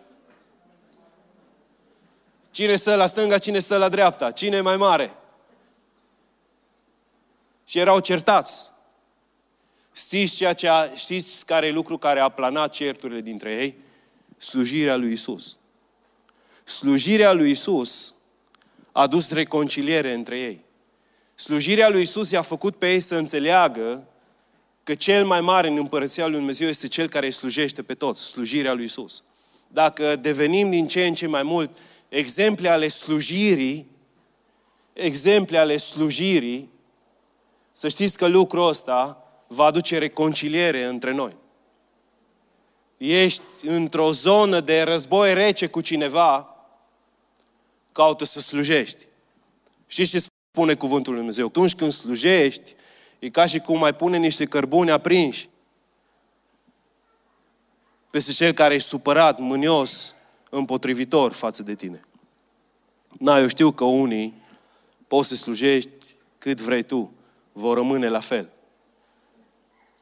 [2.55, 5.17] Cine stă la stânga, cine stă la dreapta, cine e mai mare.
[7.65, 8.71] Și erau certați.
[9.93, 13.75] Știți, ceea ce a, știți care e lucru care a planat certurile dintre ei?
[14.37, 15.57] Slujirea lui Isus.
[16.63, 18.13] Slujirea lui Isus
[18.91, 20.63] a dus reconciliere între ei.
[21.33, 24.07] Slujirea lui Isus i-a făcut pe ei să înțeleagă
[24.83, 28.25] că cel mai mare în împărăția lui Dumnezeu este cel care îi slujește pe toți,
[28.25, 29.23] slujirea lui Isus.
[29.67, 31.77] Dacă devenim din ce în ce mai mult
[32.15, 33.87] exemple ale slujirii,
[34.93, 36.69] exemple ale slujirii,
[37.71, 41.35] să știți că lucrul ăsta va aduce reconciliere între noi.
[42.97, 46.55] Ești într-o zonă de război rece cu cineva,
[47.91, 49.07] caută să slujești.
[49.87, 51.47] Știți ce spune cuvântul lui Dumnezeu?
[51.47, 52.75] Atunci când slujești,
[53.19, 55.49] e ca și cum mai pune niște cărbuni aprinși
[58.09, 60.14] peste cel care e supărat, mânios,
[60.57, 61.99] împotrivitor față de tine.
[63.19, 64.33] Na, eu știu că unii
[65.07, 66.05] poți să slujești
[66.37, 67.13] cât vrei tu,
[67.51, 68.49] vor rămâne la fel.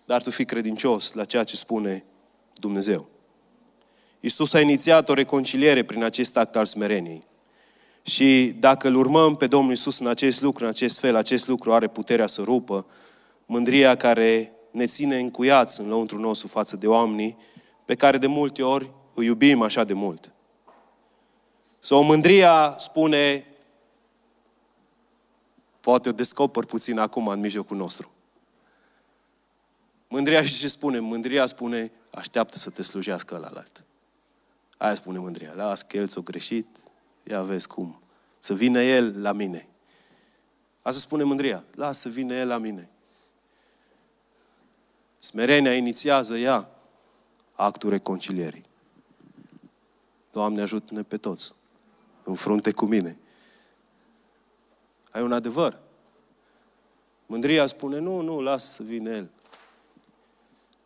[0.06, 2.04] Dar tu fii credincios la ceea ce spune
[2.54, 3.08] Dumnezeu.
[4.20, 7.24] Iisus a inițiat o reconciliere prin acest act al smereniei.
[8.02, 11.74] Și dacă îl urmăm pe Domnul Iisus în acest lucru, în acest fel, acest lucru
[11.74, 12.86] are puterea să rupă
[13.46, 17.38] mândria care ne ține încuiați în lăuntru nostru față de oamenii
[17.86, 20.32] pe care de multe ori îi iubim așa de mult.
[21.84, 23.46] Sau mândria spune,
[25.80, 28.12] poate o descoper puțin acum în mijlocul nostru.
[30.08, 31.00] Mândria și ce spune?
[31.00, 33.84] Mândria spune, așteaptă să te slujească la alt.
[34.78, 35.54] Aia spune mândria.
[35.54, 36.67] Las că el s-a greșit,
[37.24, 38.02] ia vezi cum.
[38.39, 39.67] Să vină el la mine.
[40.82, 41.63] Asta spune mândria.
[41.76, 42.89] Lasă să vină el la mine.
[45.17, 46.69] Smerenia inițiază ea
[47.54, 48.65] actul reconcilierii.
[50.32, 51.54] Doamne, ajută-ne pe toți.
[52.24, 53.18] În frunte cu mine.
[55.12, 55.80] Ai un adevăr.
[57.26, 59.30] Mândria spune, nu, nu, lasă să vină El.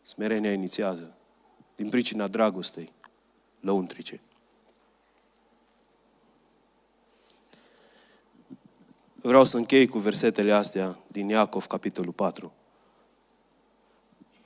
[0.01, 1.15] Smerenia inițiază.
[1.75, 2.91] Din pricina dragostei
[3.59, 4.21] lăuntrice.
[9.15, 12.53] Vreau să închei cu versetele astea din Iacov, capitolul 4.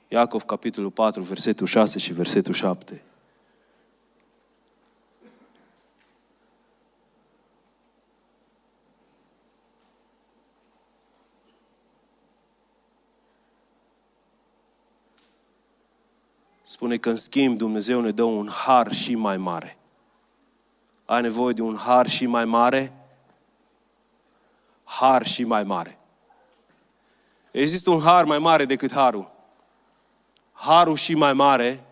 [0.08, 3.02] Iacov, capitolul 4, versetul 6 și versetul 7.
[16.82, 19.78] Spune că în schimb Dumnezeu ne dă un har și mai mare.
[21.04, 22.92] Ai nevoie de un har și mai mare?
[24.84, 25.98] Har și mai mare.
[27.50, 29.30] Există un har mai mare decât harul.
[30.52, 31.84] Harul și mai mare.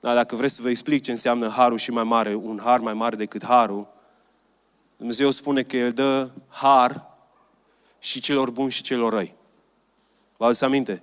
[0.00, 2.94] Dar dacă vreți să vă explic ce înseamnă harul și mai mare, un har mai
[2.94, 3.88] mare decât harul,
[4.96, 7.16] Dumnezeu spune că El dă har
[7.98, 9.40] și celor buni și celor răi.
[10.42, 11.02] Vă aduceți aminte?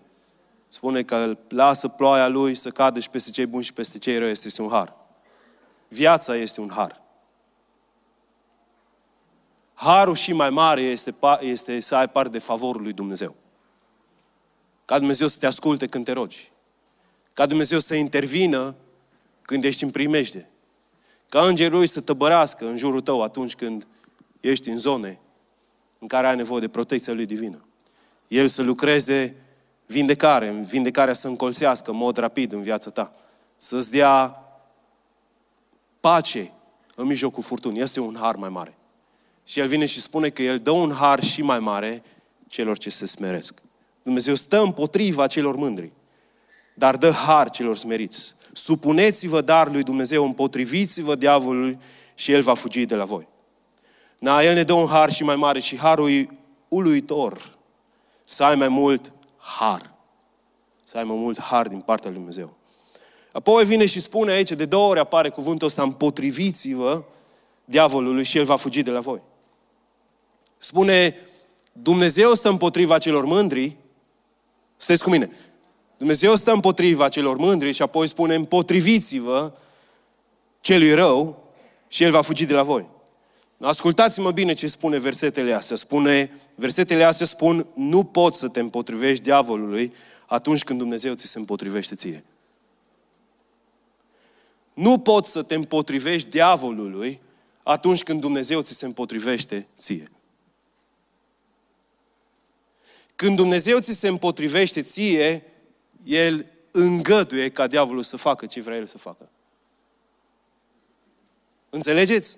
[0.68, 4.32] Spune că lasă ploaia lui să cadă și peste cei buni și peste cei răi.
[4.32, 4.96] Este un har.
[5.88, 7.02] Viața este un har.
[9.74, 13.36] Harul și mai mare este, este să ai parte de favorul lui Dumnezeu.
[14.86, 16.52] Ca Dumnezeu să te asculte când te rogi.
[17.34, 18.76] Ca Dumnezeu să intervină
[19.42, 20.50] când ești în primejde.
[21.30, 23.88] Ca îngerul lui să tăbărească în jurul tău atunci când
[24.40, 25.20] ești în zone
[26.00, 27.64] în care ai nevoie de protecția lui divină.
[28.30, 29.36] El să lucreze
[29.86, 33.14] vindecare, vindecarea să încolțească în mod rapid în viața ta.
[33.58, 34.44] Să-ți dea
[36.00, 36.52] pace
[36.96, 37.82] în mijlocul furtunii.
[37.82, 38.78] Este un har mai mare.
[39.46, 42.04] Și El vine și spune că El dă un har și mai mare
[42.48, 43.62] celor ce se smeresc.
[44.04, 45.92] Dumnezeu stă împotriva celor mândri,
[46.74, 48.36] dar dă har celor smeriți.
[48.54, 51.80] Supuneți-vă dar lui Dumnezeu, împotriviți-vă diavolului
[52.16, 53.28] și El va fugi de la voi.
[54.20, 56.30] Na, El ne dă un har și mai mare și harul e
[56.68, 57.58] uluitor
[58.30, 59.94] să ai mai mult har.
[60.86, 62.54] Să ai mai mult har din partea lui Dumnezeu.
[63.32, 67.04] Apoi vine și spune aici, de două ori apare cuvântul ăsta, împotriviți-vă
[67.66, 69.22] diavolului și el va fugi de la voi.
[70.58, 71.16] Spune,
[71.72, 73.78] Dumnezeu stă împotriva celor mândri,
[74.78, 75.32] sunteți cu mine,
[75.98, 79.54] Dumnezeu stă împotriva celor mândri și apoi spune, împotriviți-vă
[80.62, 81.44] celui rău
[81.88, 82.90] și el va fugi de la voi.
[83.62, 85.76] Ascultați-mă bine ce spune versetele astea.
[85.76, 89.94] Spune, versetele astea spun, nu poți să te împotrivești diavolului
[90.26, 92.24] atunci când Dumnezeu ți se împotrivește ție.
[94.74, 97.22] Nu poți să te împotrivești diavolului
[97.64, 100.12] atunci când Dumnezeu ți se împotrivește ție.
[103.16, 105.44] Când Dumnezeu ți se împotrivește ție,
[106.04, 109.30] El îngăduie ca diavolul să facă ce vrea El să facă.
[111.70, 112.38] Înțelegeți?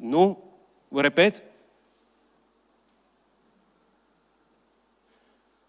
[0.00, 0.42] Nu?
[0.88, 1.42] Repet?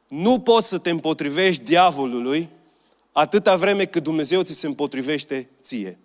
[0.07, 2.49] Nu poți să te împotrivești diavolului
[3.11, 5.97] atâta vreme cât Dumnezeu ți se împotrivește ție.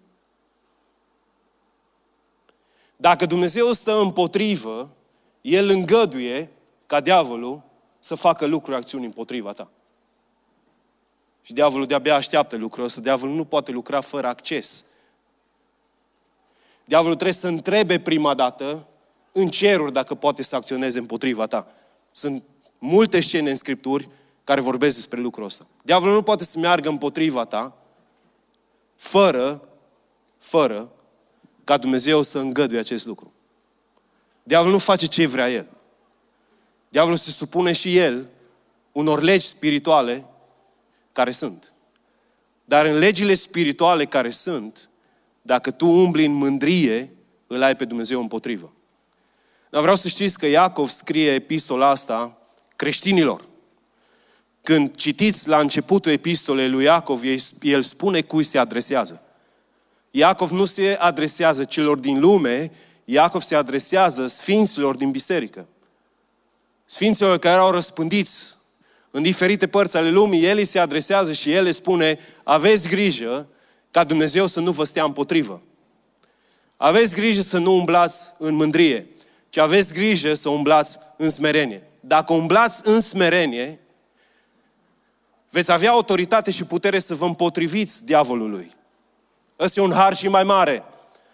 [2.97, 4.91] Dacă Dumnezeu stă împotrivă,
[5.41, 6.51] El îngăduie
[6.87, 7.62] ca diavolul
[7.99, 9.70] să facă lucruri, acțiuni împotriva ta.
[11.43, 13.01] Și diavolul de-abia așteaptă lucrul ăsta.
[13.01, 14.85] Diavolul nu poate lucra fără acces.
[16.85, 18.89] Diavolul trebuie să întrebe prima dată
[19.32, 21.66] în ceruri dacă poate să acționeze împotriva ta.
[22.11, 22.43] Sunt
[22.78, 24.09] multe scene în Scripturi
[24.45, 25.66] care vorbesc despre lucrul ăsta.
[25.82, 27.76] Diavolul nu poate să meargă împotriva ta
[28.97, 29.68] fără,
[30.39, 30.93] fără
[31.64, 33.32] ca Dumnezeu să îngăduie acest lucru.
[34.43, 35.70] Diavolul nu face ce vrea el.
[36.89, 38.28] Diavolul se supune și el
[38.93, 40.24] unor legi spirituale
[41.12, 41.72] care sunt.
[42.64, 44.91] Dar în legile spirituale care sunt,
[45.47, 47.13] dacă tu umbli în mândrie,
[47.47, 48.73] îl ai pe Dumnezeu împotrivă.
[49.71, 52.39] Dar vreau să știți că Iacov scrie epistola asta
[52.77, 53.45] creștinilor.
[54.63, 57.23] Când citiți la începutul epistolei lui Iacov,
[57.61, 59.23] el spune cui se adresează.
[60.11, 62.71] Iacov nu se adresează celor din lume,
[63.05, 65.67] Iacov se adresează sfinților din biserică.
[66.85, 68.57] Sfinților care au răspândiți
[69.11, 73.49] în diferite părți ale lumii, El se adresează și El le spune, aveți grijă
[73.95, 75.63] ca Dumnezeu să nu vă stea împotrivă.
[76.77, 79.07] Aveți grijă să nu umblați în mândrie,
[79.49, 81.83] ci aveți grijă să umblați în smerenie.
[82.01, 83.81] Dacă umblați în smerenie,
[85.51, 88.75] veți avea autoritate și putere să vă împotriviți diavolului.
[89.59, 90.85] Ăsta e un har și mai mare.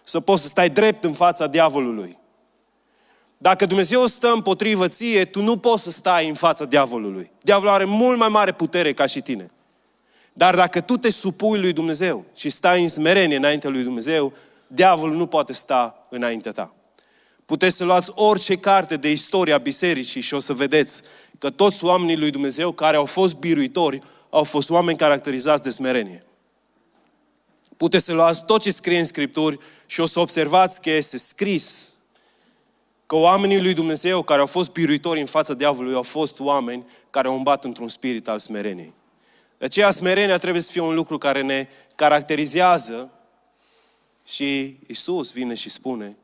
[0.03, 2.17] Să poți să stai drept în fața diavolului.
[3.37, 7.31] Dacă Dumnezeu stă împotrivă ție, tu nu poți să stai în fața diavolului.
[7.41, 9.45] Diavolul are mult mai mare putere ca și tine.
[10.33, 14.33] Dar dacă tu te supui lui Dumnezeu și stai în smerenie înaintea lui Dumnezeu,
[14.67, 16.73] diavolul nu poate sta înaintea ta.
[17.45, 21.01] Puteți să luați orice carte de istoria bisericii și o să vedeți
[21.37, 26.23] că toți oamenii lui Dumnezeu care au fost biruitori au fost oameni caracterizați de smerenie.
[27.77, 31.95] Puteți să luați tot ce scrie în Scripturi și o să observați că este scris
[33.05, 37.27] că oamenii lui Dumnezeu care au fost biruitori în fața diavolului au fost oameni care
[37.27, 38.93] au umbat într-un spirit al smereniei.
[39.61, 43.11] De aceea smerenia trebuie să fie un lucru care ne caracterizează
[44.25, 46.17] și Isus vine și spune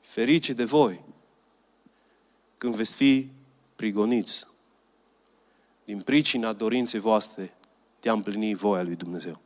[0.00, 1.04] ferice de voi
[2.58, 3.30] când veți fi
[3.76, 4.46] prigoniți
[5.84, 7.54] din pricina dorinței voastre
[8.00, 9.40] de a împlini voia lui Dumnezeu.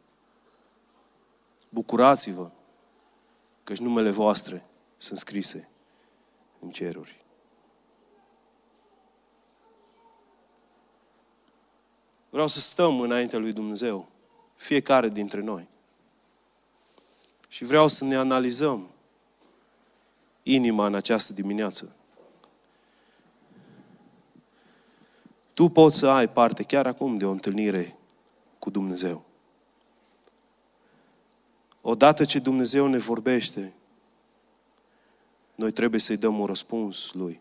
[1.68, 2.50] Bucurați-vă
[3.64, 4.64] că numele voastre
[4.96, 5.68] sunt scrise
[6.60, 7.21] în ceruri.
[12.32, 14.08] Vreau să stăm înaintea lui Dumnezeu,
[14.56, 15.68] fiecare dintre noi.
[17.48, 18.90] Și vreau să ne analizăm
[20.42, 21.96] inima în această dimineață.
[25.54, 27.96] Tu poți să ai parte chiar acum de o întâlnire
[28.58, 29.24] cu Dumnezeu.
[31.80, 33.72] Odată ce Dumnezeu ne vorbește,
[35.54, 37.40] noi trebuie să-i dăm un răspuns Lui.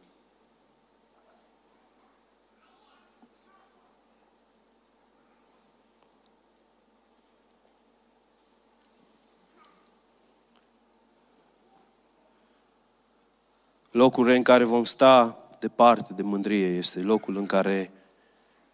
[13.91, 17.91] Locul în care vom sta departe de mândrie este locul în care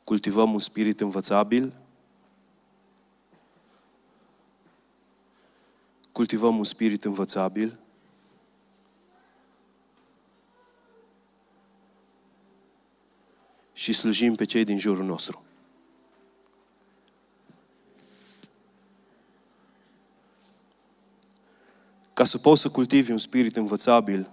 [0.03, 1.73] cultivăm un spirit învățabil,
[6.11, 7.79] cultivăm un spirit învățabil,
[13.87, 15.43] și slujim pe cei din jurul nostru.
[22.13, 24.31] Ca să poți să cultivi un spirit învățabil,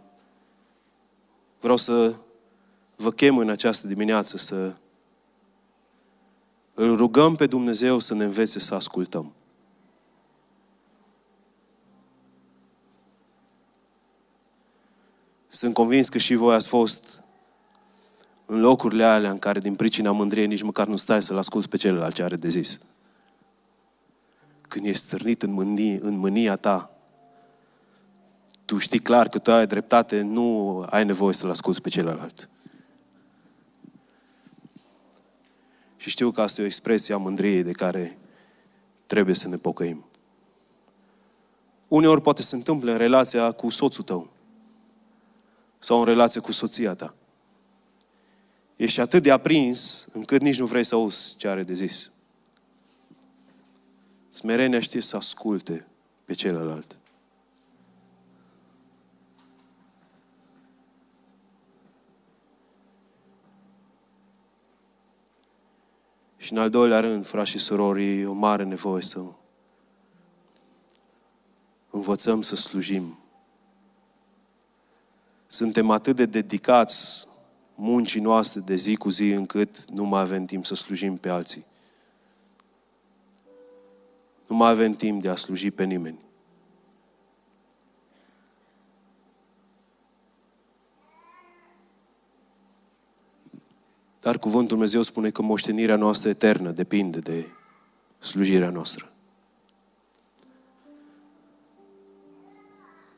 [1.64, 2.14] vreau să
[2.96, 4.74] vă chem în această dimineață să
[6.74, 9.32] îl rugăm pe Dumnezeu să ne învețe să ascultăm.
[15.46, 17.24] Sunt convins că și voi ați fost
[18.46, 21.76] în locurile alea în care din pricina mândriei nici măcar nu stai să-l asculți pe
[21.76, 22.80] celălalt ce are de zis.
[24.60, 26.93] Când ești stârnit în, mânie, în mânia ta,
[28.64, 32.48] tu știi clar că tu ai dreptate, nu ai nevoie să-l asculți pe celălalt.
[35.96, 38.18] Și știu că asta e o expresie a mândriei de care
[39.06, 40.04] trebuie să ne pocăim.
[41.88, 44.32] Uneori poate se întâmplă în relația cu soțul tău
[45.78, 47.14] sau în relație cu soția ta.
[48.76, 52.12] Ești atât de aprins încât nici nu vrei să auzi ce are de zis.
[54.28, 55.86] Smerenia știe să asculte
[56.24, 56.98] pe celălalt.
[66.44, 69.24] Și în al doilea rând, frați și surori, e o mare nevoie să
[71.90, 73.18] învățăm să slujim.
[75.46, 77.28] Suntem atât de dedicați
[77.74, 81.64] muncii noastre de zi cu zi încât nu mai avem timp să slujim pe alții.
[84.46, 86.23] Nu mai avem timp de a sluji pe nimeni.
[94.24, 97.46] Dar cuvântul Dumnezeu spune că moștenirea noastră eternă depinde de
[98.18, 99.12] slujirea noastră.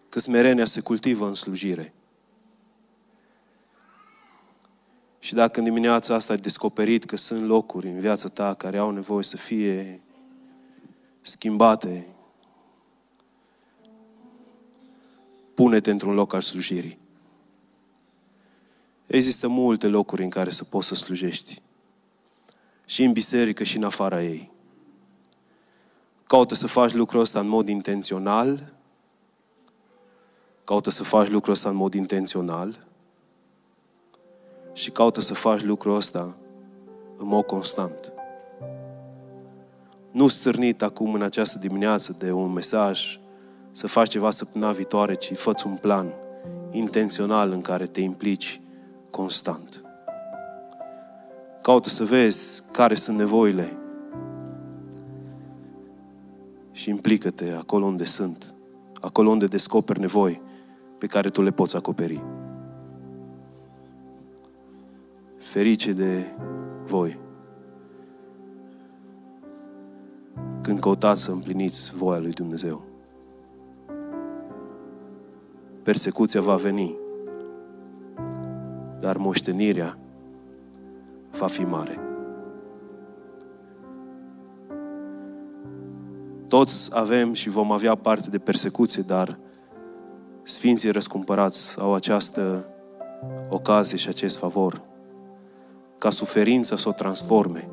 [0.09, 1.95] Că smerenia se cultivă în slujire.
[5.19, 8.91] Și dacă în dimineața asta ai descoperit că sunt locuri în viața ta care au
[8.91, 10.03] nevoie să fie
[11.21, 12.07] schimbate,
[15.55, 16.99] pune-te într-un loc al slujirii.
[19.17, 21.63] Există multe locuri în care să poți să slujești.
[22.85, 24.51] Și în biserică și în afara ei.
[26.27, 28.73] Caută să faci lucrul ăsta în mod intențional.
[30.65, 32.87] Caută să faci lucrul ăsta în mod intențional.
[34.73, 36.37] Și caută să faci lucrul ăsta
[37.17, 38.13] în mod constant.
[40.11, 43.21] Nu stârnit acum în această dimineață de un mesaj
[43.73, 46.13] să faci ceva săptămâna viitoare, ci fă un plan
[46.71, 48.61] intențional în care te implici
[49.17, 49.85] constant.
[51.63, 53.79] Caută să vezi care sunt nevoile
[56.73, 58.55] și implică-te acolo unde sunt,
[59.01, 60.43] acolo unde descoperi nevoi
[60.99, 62.25] pe care tu le poți acoperi.
[65.37, 66.25] Ferice de
[66.85, 67.19] voi
[70.63, 72.85] când căutați să împliniți voia lui Dumnezeu.
[75.83, 76.97] Persecuția va veni,
[79.07, 79.99] dar moștenirea
[81.39, 81.99] va fi mare.
[86.49, 89.39] Toți avem și vom avea parte de persecuție, dar
[90.43, 92.69] Sfinții răscumpărați au această
[93.49, 94.83] ocazie și acest favor
[95.99, 97.69] ca suferința să o transforme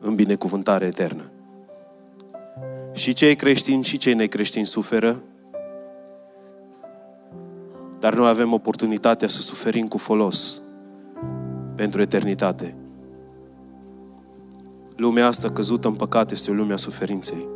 [0.00, 1.30] în binecuvântare eternă.
[2.92, 5.22] Și cei creștini și cei necreștini suferă,
[8.04, 10.60] dar noi avem oportunitatea să suferim cu folos
[11.74, 12.76] pentru eternitate.
[14.96, 17.46] Lumea asta căzută în păcat este o lume a suferinței.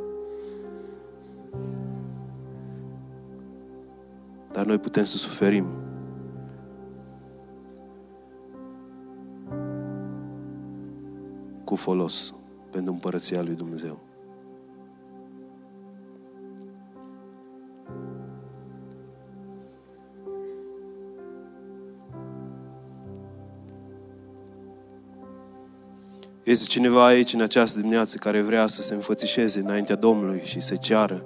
[4.53, 5.67] Dar noi putem să suferim
[11.65, 12.35] cu folos
[12.71, 14.08] pentru împărăția lui Dumnezeu.
[26.49, 30.77] Este cineva aici în această dimineață care vrea să se înfățișeze înaintea Domnului și să
[30.77, 31.25] ceară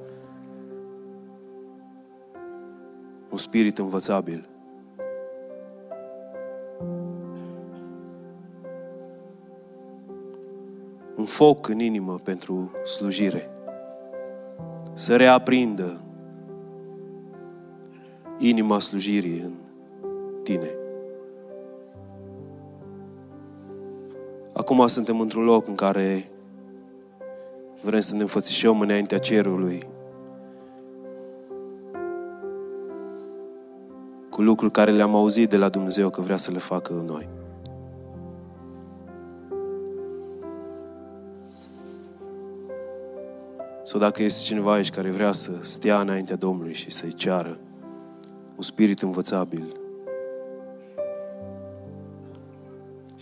[3.31, 4.49] un spirit învățabil.
[11.17, 13.51] Un foc în inimă pentru slujire.
[14.95, 16.05] Să reaprindă
[18.39, 19.53] inima slujirii în
[20.43, 20.82] tine.
[24.73, 26.31] Acum suntem într-un loc în care
[27.81, 29.89] vrem să ne înfățișăm înaintea cerului
[34.31, 37.29] cu lucruri care le-am auzit de la Dumnezeu că vrea să le facă în noi.
[43.83, 47.61] Sau dacă este cineva aici care vrea să stea înaintea Domnului și să-i ceară
[48.57, 49.82] un spirit învățabil,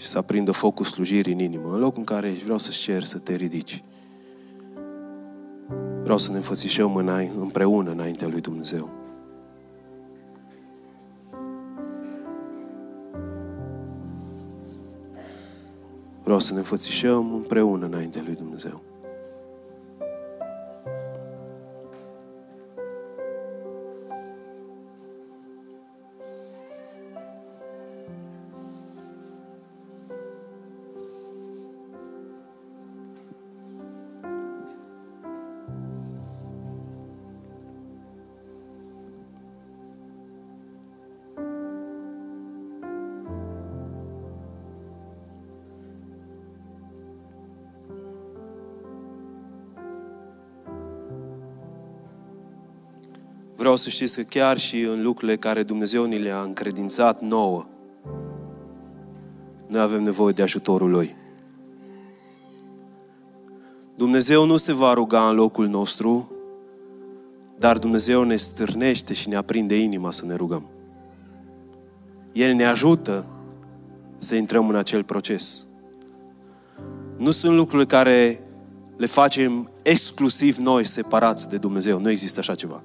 [0.00, 3.02] și să aprindă focul slujirii în inimă, în locul în care ești, vreau să-ți cer
[3.02, 3.82] să te ridici.
[6.02, 6.96] Vreau să ne înfățișăm
[7.40, 8.90] împreună înaintea lui Dumnezeu.
[16.22, 18.89] Vreau să ne înfățișăm împreună înaintea lui Dumnezeu.
[53.70, 57.66] Vreau să știți că chiar și în lucrurile care Dumnezeu ni le-a încredințat nouă,
[59.68, 61.14] noi avem nevoie de ajutorul Lui.
[63.96, 66.32] Dumnezeu nu se va ruga în locul nostru,
[67.58, 70.66] dar Dumnezeu ne stârnește și ne aprinde inima să ne rugăm.
[72.32, 73.26] El ne ajută
[74.16, 75.66] să intrăm în acel proces.
[77.16, 78.40] Nu sunt lucruri care
[78.96, 82.00] le facem exclusiv noi, separați de Dumnezeu.
[82.00, 82.82] Nu există așa ceva.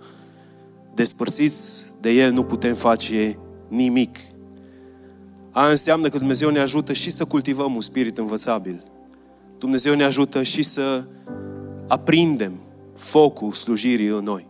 [0.95, 3.37] Despărțiți de El nu putem face
[3.67, 4.17] nimic.
[5.51, 8.81] A înseamnă că Dumnezeu ne ajută și să cultivăm un spirit învățabil.
[9.57, 11.03] Dumnezeu ne ajută și să
[11.87, 12.53] aprindem
[12.95, 14.47] focul slujirii în noi.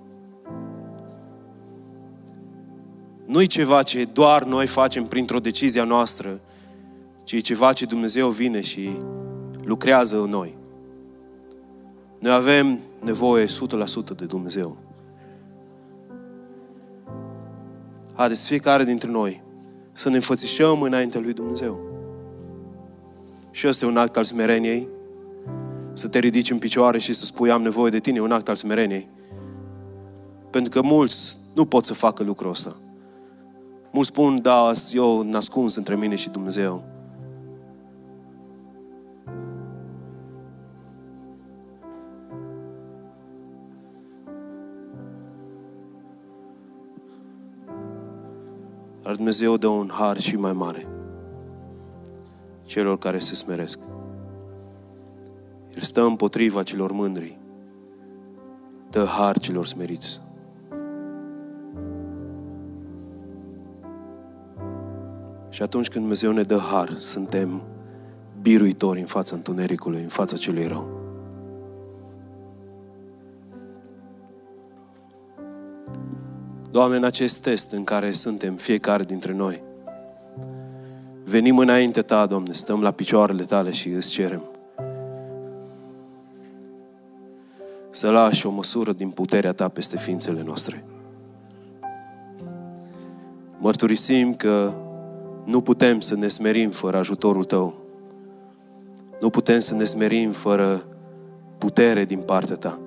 [3.26, 6.40] Nu-i ceva ce doar noi facem printr-o decizie noastră,
[7.24, 8.90] ci e ceva ce Dumnezeu vine și
[9.64, 10.58] lucrează în noi.
[12.20, 13.48] Noi avem nevoie 100%
[14.18, 14.85] de Dumnezeu.
[18.16, 19.44] Haideți, fiecare dintre noi,
[19.92, 21.80] să ne înfățișăm înaintea lui Dumnezeu.
[23.52, 24.88] Și ăsta e un act al smereniei.
[25.94, 28.50] Să te ridici în picioare și să spui am nevoie de tine, e un act
[28.50, 29.10] al smereniei.
[30.50, 32.76] Pentru că mulți nu pot să facă lucrul ăsta.
[33.92, 36.95] Mulți spun, da, eu nascuns între mine și Dumnezeu.
[49.06, 50.88] Dar Dumnezeu dă un har și mai mare
[52.64, 53.80] celor care se smeresc.
[55.76, 57.40] El stă împotriva celor mândri.
[58.90, 60.22] Dă har celor smeriți.
[65.50, 67.64] Și atunci când Dumnezeu ne dă har, suntem
[68.42, 71.05] biruitori în fața întunericului, în fața celui rău.
[76.76, 79.62] Doamne, în acest test în care suntem fiecare dintre noi,
[81.24, 84.42] venim înainte Ta, Doamne, stăm la picioarele Tale și îți cerem
[87.90, 90.84] să lași o măsură din puterea Ta peste ființele noastre.
[93.58, 94.74] Mărturisim că
[95.46, 97.76] nu putem să ne smerim fără ajutorul Tău.
[99.22, 100.86] Nu putem să ne smerim fără
[101.58, 102.80] putere din partea Ta.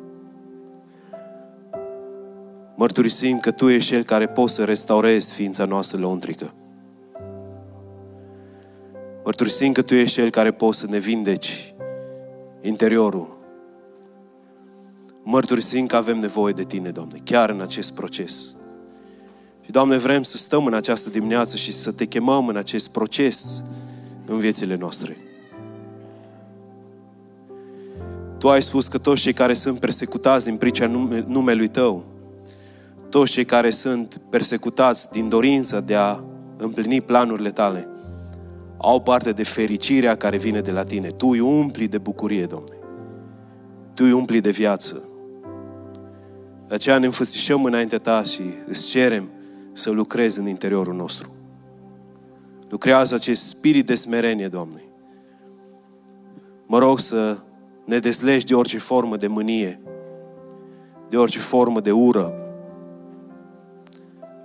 [2.79, 6.55] Mărturisim că Tu ești Cel care poți să restaurezi ființa noastră lăuntrică.
[9.25, 11.75] Mărturisim că Tu ești Cel care poți să ne vindeci
[12.61, 13.39] interiorul.
[15.23, 18.55] Mărturisim că avem nevoie de Tine, Doamne, chiar în acest proces.
[19.65, 23.65] Și, Doamne, vrem să stăm în această dimineață și să Te chemăm în acest proces
[24.27, 25.17] în viețile noastre.
[28.39, 32.17] Tu ai spus că toți cei care sunt persecutați din pricina nume, numelui Tău,
[33.09, 36.21] toți cei care sunt persecutați din dorința de a
[36.57, 37.89] împlini planurile Tale,
[38.77, 41.09] au parte de fericirea care vine de la Tine.
[41.09, 42.77] Tu îi umpli de bucurie, Domne.
[43.95, 45.03] Tu îi umpli de viață.
[46.69, 49.29] De aceea ne înfățișăm înaintea Ta și îți cerem
[49.73, 51.33] să lucrezi în interiorul nostru.
[52.69, 54.83] Lucrează acest spirit de smerenie, Doamne.
[56.67, 57.39] Mă rog să
[57.85, 59.81] ne deslegi de orice formă de mânie,
[61.09, 62.48] de orice formă de ură.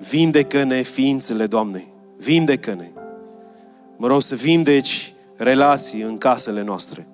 [0.09, 1.83] Vindecă-ne ființele, Doamne.
[2.17, 2.87] Vindecă-ne.
[3.97, 7.07] Mă rog să vindeci relații în casele noastre.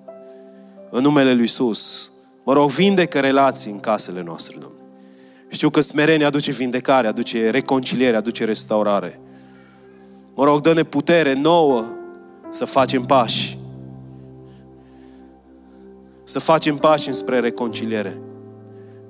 [0.90, 2.12] În numele Lui Iisus.
[2.44, 4.78] Mă rog, vindecă relații în casele noastre, Doamne.
[5.48, 9.20] Știu că smerenia aduce vindecare, aduce reconciliere, aduce restaurare.
[10.34, 11.84] Mă rog, dă-ne putere nouă
[12.50, 13.58] să facem pași.
[16.24, 18.20] Să facem pași înspre reconciliere.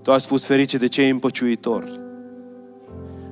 [0.02, 2.00] Tu ai spus ferice de cei împăciuitori.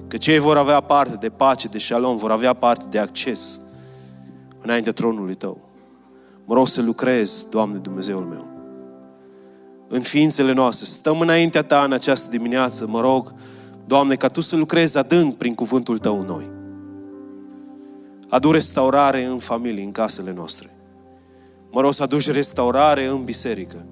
[0.08, 3.60] Că cei vor avea parte de pace, de șalom, vor avea parte de acces
[4.60, 5.58] înainte tronului Tău.
[6.44, 8.56] Mă rog să lucrez, Doamne Dumnezeul meu
[9.88, 10.86] în ființele noastre.
[10.86, 13.34] Stăm înaintea Ta în această dimineață, mă rog,
[13.86, 16.50] Doamne, ca Tu să lucrezi adânc prin cuvântul Tău în noi.
[18.28, 20.70] Adu restaurare în familie, în casele noastre.
[21.70, 23.86] Mă rog să aduci restaurare în biserică.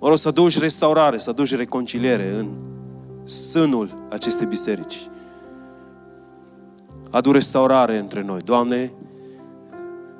[0.00, 2.48] Mă rog să aduci restaurare, să aduci reconciliere în
[3.24, 5.08] sânul acestei biserici.
[7.10, 8.40] Adu restaurare între noi.
[8.40, 8.92] Doamne,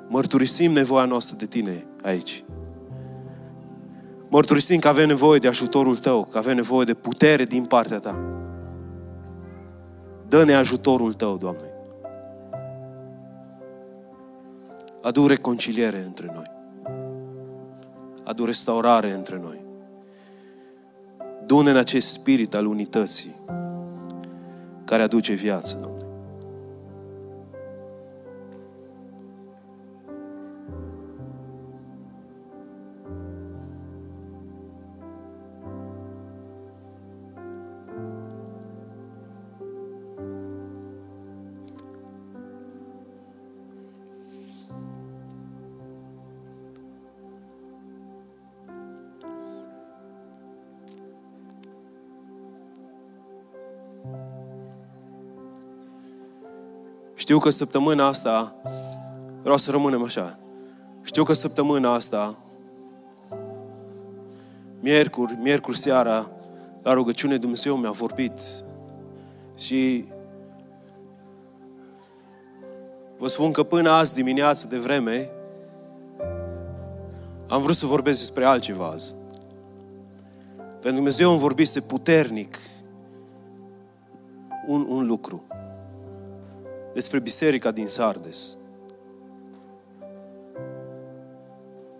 [0.07, 2.43] mărturisim nevoia noastră de Tine aici.
[4.27, 8.29] Mărturisim că avem nevoie de ajutorul Tău, că avem nevoie de putere din partea Ta.
[10.27, 11.67] Dă-ne ajutorul Tău, Doamne.
[15.01, 16.51] Adu reconciliere între noi.
[18.23, 19.64] Adu restaurare între noi.
[21.45, 23.35] Dune în acest spirit al unității
[24.85, 25.94] care aduce viață, Doamne.
[57.25, 58.55] Știu că săptămâna asta,
[59.41, 60.39] vreau să rămânem așa,
[61.01, 62.35] știu că săptămâna asta,
[64.79, 66.31] miercuri, miercuri seara,
[66.81, 68.41] la rugăciune Dumnezeu mi-a vorbit
[69.57, 70.05] și
[73.17, 75.29] vă spun că până azi dimineață de vreme
[77.47, 79.13] am vrut să vorbesc despre altceva azi.
[80.57, 82.57] Pentru Dumnezeu îmi vorbise puternic
[84.67, 85.43] un, un lucru
[86.95, 88.57] despre biserica din Sardes.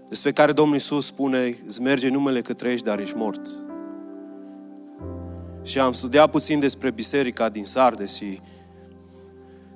[0.08, 3.41] Despre care Domnul Iisus spune, îți merge numele că trăiești, dar ești mort.
[5.64, 8.41] Și am studiat puțin despre biserica din Sardes și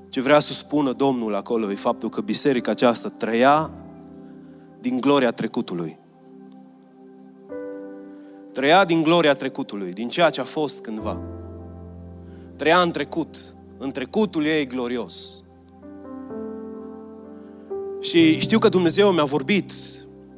[0.09, 3.71] ce vrea să spună Domnul acolo e faptul că biserica aceasta trăia
[4.79, 5.99] din gloria trecutului.
[8.53, 11.21] Trăia din gloria trecutului, din ceea ce a fost cândva.
[12.55, 13.57] Trăia în trecut.
[13.81, 15.43] În trecutul ei glorios.
[18.01, 19.73] Și știu că Dumnezeu mi-a vorbit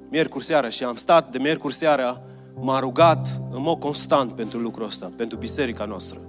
[0.09, 2.21] miercuri seara și am stat de miercuri seara,
[2.59, 6.19] m-a rugat în mod constant pentru lucrul ăsta, pentru biserica noastră.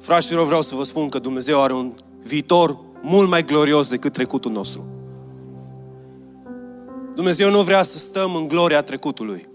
[0.00, 4.52] Frașilor, vreau să vă spun că Dumnezeu are un viitor mult mai glorios decât trecutul
[4.52, 4.86] nostru.
[7.14, 9.48] Dumnezeu nu vrea să stăm în gloria trecutului.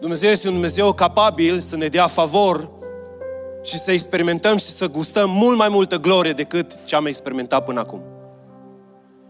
[0.00, 2.70] Dumnezeu este un Dumnezeu capabil să ne dea favor
[3.64, 7.80] și să experimentăm și să gustăm mult mai multă glorie decât ce am experimentat până
[7.80, 8.00] acum.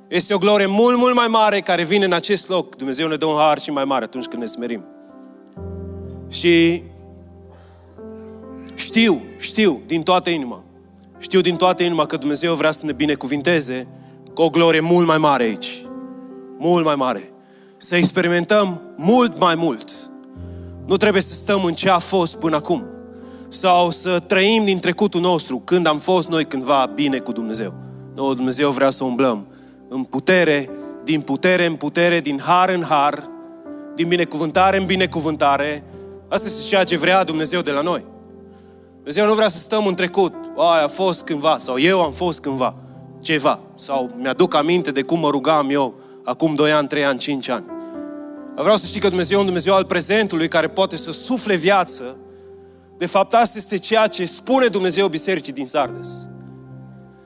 [0.09, 2.77] Este o glorie mult, mult mai mare care vine în acest loc.
[2.77, 4.85] Dumnezeu ne dă un har și mai mare atunci când ne smerim.
[6.29, 6.83] Și
[8.75, 10.65] știu, știu din toată inima,
[11.19, 13.87] știu din toată inima că Dumnezeu vrea să ne binecuvinteze
[14.35, 15.83] cu o glorie mult mai mare aici.
[16.59, 17.33] Mult mai mare.
[17.77, 19.91] Să experimentăm mult mai mult.
[20.87, 22.85] Nu trebuie să stăm în ce a fost până acum.
[23.53, 27.73] Sau să trăim din trecutul nostru, când am fost noi cândva bine cu Dumnezeu.
[28.15, 29.47] Nu, Dumnezeu vrea să umblăm
[29.89, 30.71] în putere,
[31.05, 33.29] din putere în putere, din har în har,
[33.95, 35.85] din binecuvântare în binecuvântare.
[36.29, 38.05] Asta este ceea ce vrea Dumnezeu de la noi.
[38.95, 40.35] Dumnezeu nu vrea să stăm în trecut.
[40.57, 42.75] Aia a fost cândva, sau eu am fost cândva.
[43.21, 43.61] Ceva.
[43.75, 45.95] Sau mi-aduc aminte de cum mă rugam eu
[46.25, 47.65] acum 2 ani, 3 ani, 5 ani.
[48.55, 52.17] Vreau să știi că Dumnezeu e un Dumnezeu al prezentului care poate să sufle viață.
[53.01, 56.29] De fapt, asta este ceea ce spune Dumnezeu Bisericii din Sardes.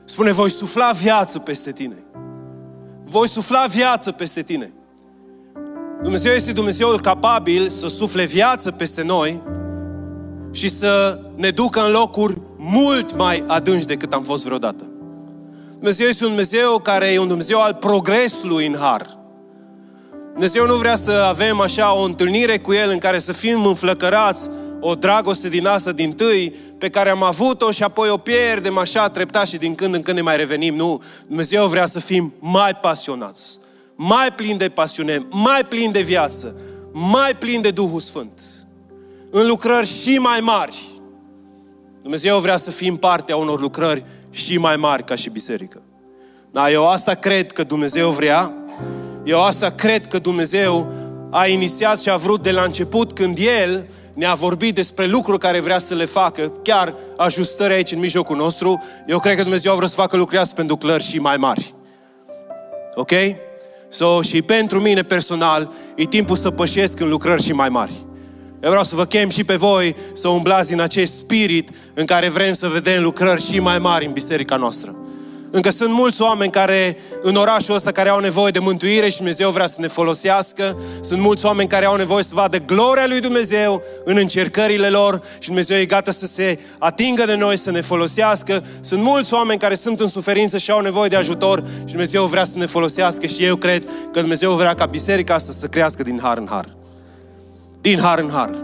[0.05, 1.95] Spune, voi sufla viață peste tine
[3.05, 4.73] voi sufla viață peste tine.
[6.01, 9.41] Dumnezeu este Dumnezeul capabil să sufle viață peste noi
[10.51, 14.83] și să ne ducă în locuri mult mai adânci decât am fost vreodată.
[15.73, 19.17] Dumnezeu este un Dumnezeu care e un Dumnezeu al progresului în har.
[20.31, 24.49] Dumnezeu nu vrea să avem așa o întâlnire cu El în care să fim înflăcărați
[24.87, 29.09] o dragoste din asta din tâi pe care am avut-o și apoi o pierdem așa
[29.09, 30.75] treptat și din când în când ne mai revenim.
[30.75, 33.57] Nu, Dumnezeu vrea să fim mai pasionați,
[33.95, 36.55] mai plini de pasiune, mai plini de viață,
[36.91, 38.41] mai plini de Duhul Sfânt.
[39.29, 40.83] În lucrări și mai mari.
[42.01, 45.81] Dumnezeu vrea să fim partea unor lucrări și mai mari ca și biserică.
[46.51, 48.53] Da, eu asta cred că Dumnezeu vrea.
[49.23, 50.91] Eu asta cred că Dumnezeu
[51.31, 55.59] a inițiat și a vrut de la început când El ne-a vorbit despre lucruri care
[55.59, 59.87] vrea să le facă, chiar ajustări aici în mijlocul nostru, eu cred că Dumnezeu vrea
[59.87, 61.73] să facă lucruri astea pentru lucrări și mai mari.
[62.93, 63.11] Ok?
[63.89, 67.93] So, și pentru mine personal, e timpul să pășesc în lucrări și mai mari.
[68.63, 72.29] Eu vreau să vă chem și pe voi să umblați în acest spirit în care
[72.29, 74.95] vrem să vedem lucrări și mai mari în biserica noastră.
[75.51, 79.49] Încă sunt mulți oameni care, în orașul ăsta, care au nevoie de mântuire și Dumnezeu
[79.49, 80.77] vrea să ne folosească.
[81.01, 85.47] Sunt mulți oameni care au nevoie să vadă gloria lui Dumnezeu în încercările lor și
[85.47, 88.63] Dumnezeu e gata să se atingă de noi, să ne folosească.
[88.79, 92.43] Sunt mulți oameni care sunt în suferință și au nevoie de ajutor și Dumnezeu vrea
[92.43, 96.19] să ne folosească și eu cred că Dumnezeu vrea ca biserica asta să crească din
[96.21, 96.75] har în har.
[97.81, 98.55] Din har în har.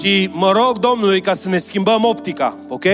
[0.00, 2.84] Și mă rog Domnului ca să ne schimbăm optica, ok?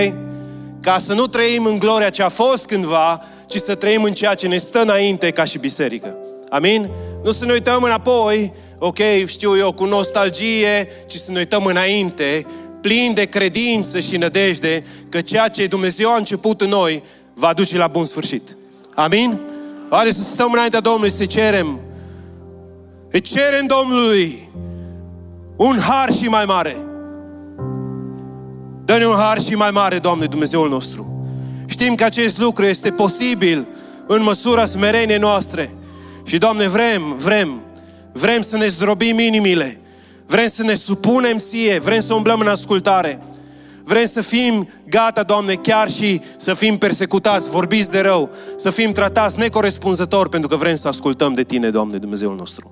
[0.81, 4.33] Ca să nu trăim în gloria ce a fost cândva, ci să trăim în ceea
[4.33, 6.15] ce ne stă înainte ca și biserică.
[6.49, 6.89] Amin?
[7.23, 12.45] Nu să ne uităm înapoi, ok, știu eu, cu nostalgie, ci să ne uităm înainte,
[12.81, 17.03] plin de credință și nădejde că ceea ce Dumnezeu a început în noi
[17.33, 18.57] va duce la bun sfârșit.
[18.95, 19.39] Amin?
[19.89, 21.79] Haideți să stăm înaintea Domnului să cerem.
[23.11, 24.49] Îi cerem Domnului
[25.55, 26.90] un har și mai mare.
[28.91, 31.25] Dă-ne un har și mai mare, Doamne, Dumnezeul nostru.
[31.65, 33.67] Știm că acest lucru este posibil
[34.07, 35.73] în măsura smereniei noastre.
[36.25, 37.65] Și, Doamne, vrem, vrem,
[38.11, 39.79] vrem să ne zdrobim inimile,
[40.25, 43.19] vrem să ne supunem ție, vrem să umblăm în ascultare.
[43.83, 48.91] Vrem să fim gata, Doamne, chiar și să fim persecutați, vorbiți de rău, să fim
[48.91, 52.71] tratați necorespunzător, pentru că vrem să ascultăm de Tine, Doamne, Dumnezeul nostru.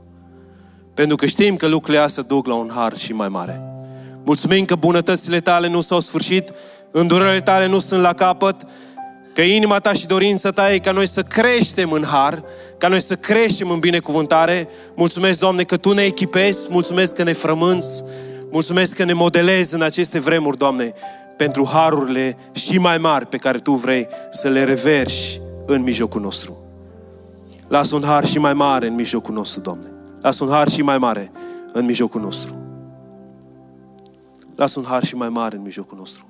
[0.93, 3.78] Pentru că știm că lucrurile astea duc la un har și mai mare.
[4.29, 6.53] Mulțumim că bunătățile Tale nu s-au sfârșit,
[6.91, 8.55] îndurările Tale nu sunt la capăt,
[9.33, 12.43] că inima Ta și dorința Ta e ca noi să creștem în har,
[12.77, 14.67] ca noi să creștem în binecuvântare.
[14.95, 18.03] Mulțumesc, Doamne, că Tu ne echipezi, mulțumesc că ne frămânți,
[18.51, 20.93] mulțumesc că ne modelezi în aceste vremuri, Doamne,
[21.37, 26.57] pentru harurile și mai mari pe care Tu vrei să le reverși în mijlocul nostru.
[27.67, 29.87] Lasă un har și mai mare în mijlocul nostru, Doamne.
[30.21, 31.31] Lasă un har și mai mare
[31.73, 32.68] în mijlocul nostru.
[34.59, 36.25] Lasă un har și mai mare în mijlocul nostru.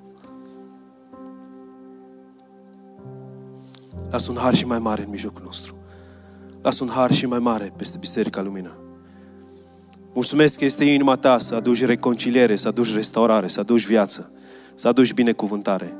[4.10, 5.76] Lasă un har și mai mare în mijlocul nostru.
[6.62, 8.72] Lasă un har și mai mare peste Biserica Lumina.
[10.14, 14.32] Mulțumesc că este inima ta să aduci reconciliere, să aduci restaurare, să aduci viață,
[14.76, 15.94] să aduci binecuvântare.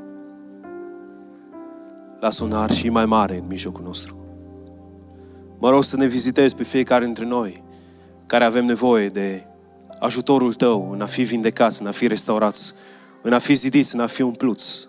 [2.20, 4.16] Lasă un har și mai mare în mijlocul nostru.
[5.60, 7.64] Mă rog să ne vizitezi pe fiecare dintre noi
[8.26, 9.49] care avem nevoie de
[10.00, 12.74] ajutorul Tău în a fi vindecați, în a fi restaurați,
[13.22, 14.88] în a fi zidiți, în a fi umpluți,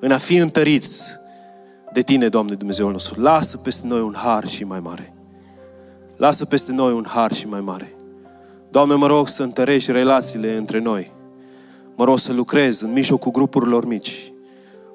[0.00, 1.16] în a fi întăriți
[1.92, 3.20] de Tine, Doamne Dumnezeul nostru.
[3.20, 5.14] Lasă peste noi un har și mai mare.
[6.16, 7.96] Lasă peste noi un har și mai mare.
[8.70, 11.12] Doamne, mă rog să întărești relațiile între noi.
[11.96, 14.32] Mă rog să lucrez în mijlocul grupurilor mici.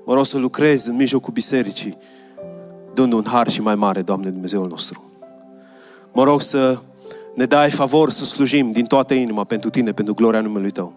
[0.06, 1.98] Mă rog să lucrez în mijlocul bisericii,
[2.94, 5.12] dând un har și mai mare, Doamne Dumnezeul nostru.
[6.12, 6.80] Mă rog să
[7.34, 10.94] ne dai favor să slujim din toată inima pentru Tine, pentru gloria numelui Tău.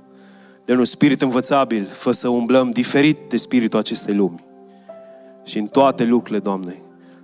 [0.65, 4.45] De un spirit învățabil, fă să umblăm diferit de spiritul acestei lumi.
[5.45, 6.77] Și în toate lucrurile, Doamne,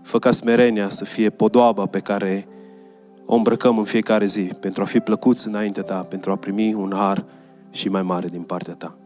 [0.03, 2.47] fă ca smerenia să fie podoaba pe care
[3.27, 6.93] o îmbrăcăm în fiecare zi pentru a fi plăcuți înaintea Ta, pentru a primi un
[6.95, 7.25] har
[7.71, 8.97] și mai mare din partea Ta.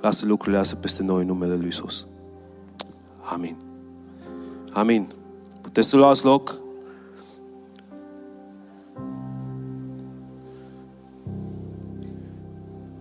[0.00, 2.06] Lasă lucrurile astea peste noi în numele Lui Isus.
[3.32, 3.56] Amin.
[4.72, 5.06] Amin.
[5.76, 6.60] Puteți să luați loc?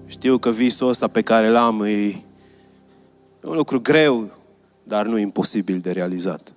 [0.05, 2.23] Știu că visul ăsta pe care l-am e, e
[3.41, 4.31] un lucru greu,
[4.83, 6.53] dar nu imposibil de realizat.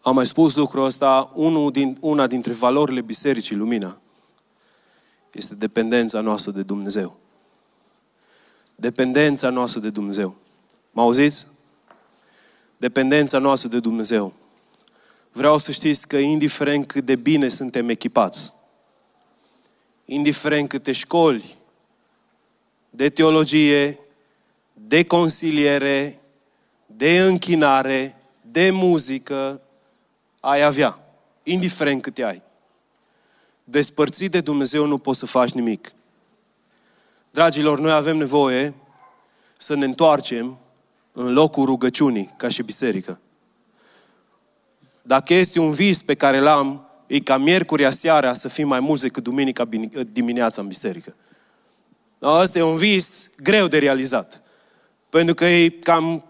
[0.00, 4.00] Am mai spus lucrul ăsta, unul din, una dintre valorile Bisericii Lumina
[5.32, 7.16] este dependența noastră de Dumnezeu.
[8.74, 10.41] Dependența noastră de Dumnezeu.
[10.94, 11.46] Mă auziți?
[12.76, 14.32] Dependența noastră de Dumnezeu.
[15.32, 18.54] Vreau să știți că indiferent cât de bine suntem echipați,
[20.04, 21.56] indiferent câte școli
[22.90, 23.98] de teologie,
[24.72, 26.20] de consiliere,
[26.86, 29.60] de închinare, de muzică
[30.40, 30.98] ai avea,
[31.42, 32.42] indiferent câte ai.
[33.64, 35.92] Despărțit de Dumnezeu nu poți să faci nimic.
[37.30, 38.74] Dragilor, noi avem nevoie
[39.56, 40.58] să ne întoarcem
[41.12, 43.20] în locul rugăciunii, ca și biserică.
[45.02, 49.02] Dacă este un vis pe care l-am, e ca miercurea seara să fim mai mulți
[49.02, 49.68] decât duminica
[50.12, 51.14] dimineața în biserică.
[52.18, 54.42] Asta e un vis greu de realizat.
[55.08, 56.24] Pentru că e cam,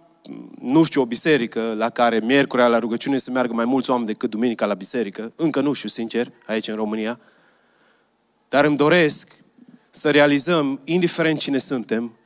[0.60, 4.30] nu știu, o biserică la care miercurea la rugăciune să meargă mai mulți oameni decât
[4.30, 5.32] duminica la biserică.
[5.36, 7.20] Încă nu știu, sincer, aici în România.
[8.48, 9.36] Dar îmi doresc
[9.90, 12.16] să realizăm, indiferent cine suntem,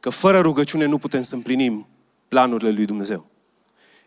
[0.00, 1.86] că fără rugăciune nu putem să împlinim
[2.28, 3.26] planurile lui Dumnezeu.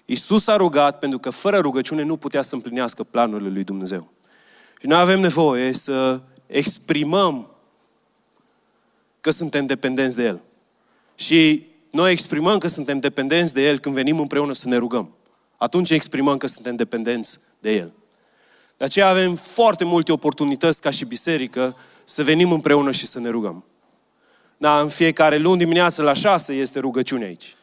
[0.05, 4.11] Isus a rugat pentru că fără rugăciune nu putea să împlinească planurile lui Dumnezeu.
[4.79, 7.47] Și noi avem nevoie să exprimăm
[9.21, 10.41] că suntem dependenți de El.
[11.15, 15.15] Și noi exprimăm că suntem dependenți de El când venim împreună să ne rugăm.
[15.57, 17.91] Atunci exprimăm că suntem dependenți de El.
[18.77, 23.29] De aceea avem foarte multe oportunități ca și biserică să venim împreună și să ne
[23.29, 23.65] rugăm.
[24.61, 27.55] Da, în fiecare luni dimineață la șase este rugăciune aici.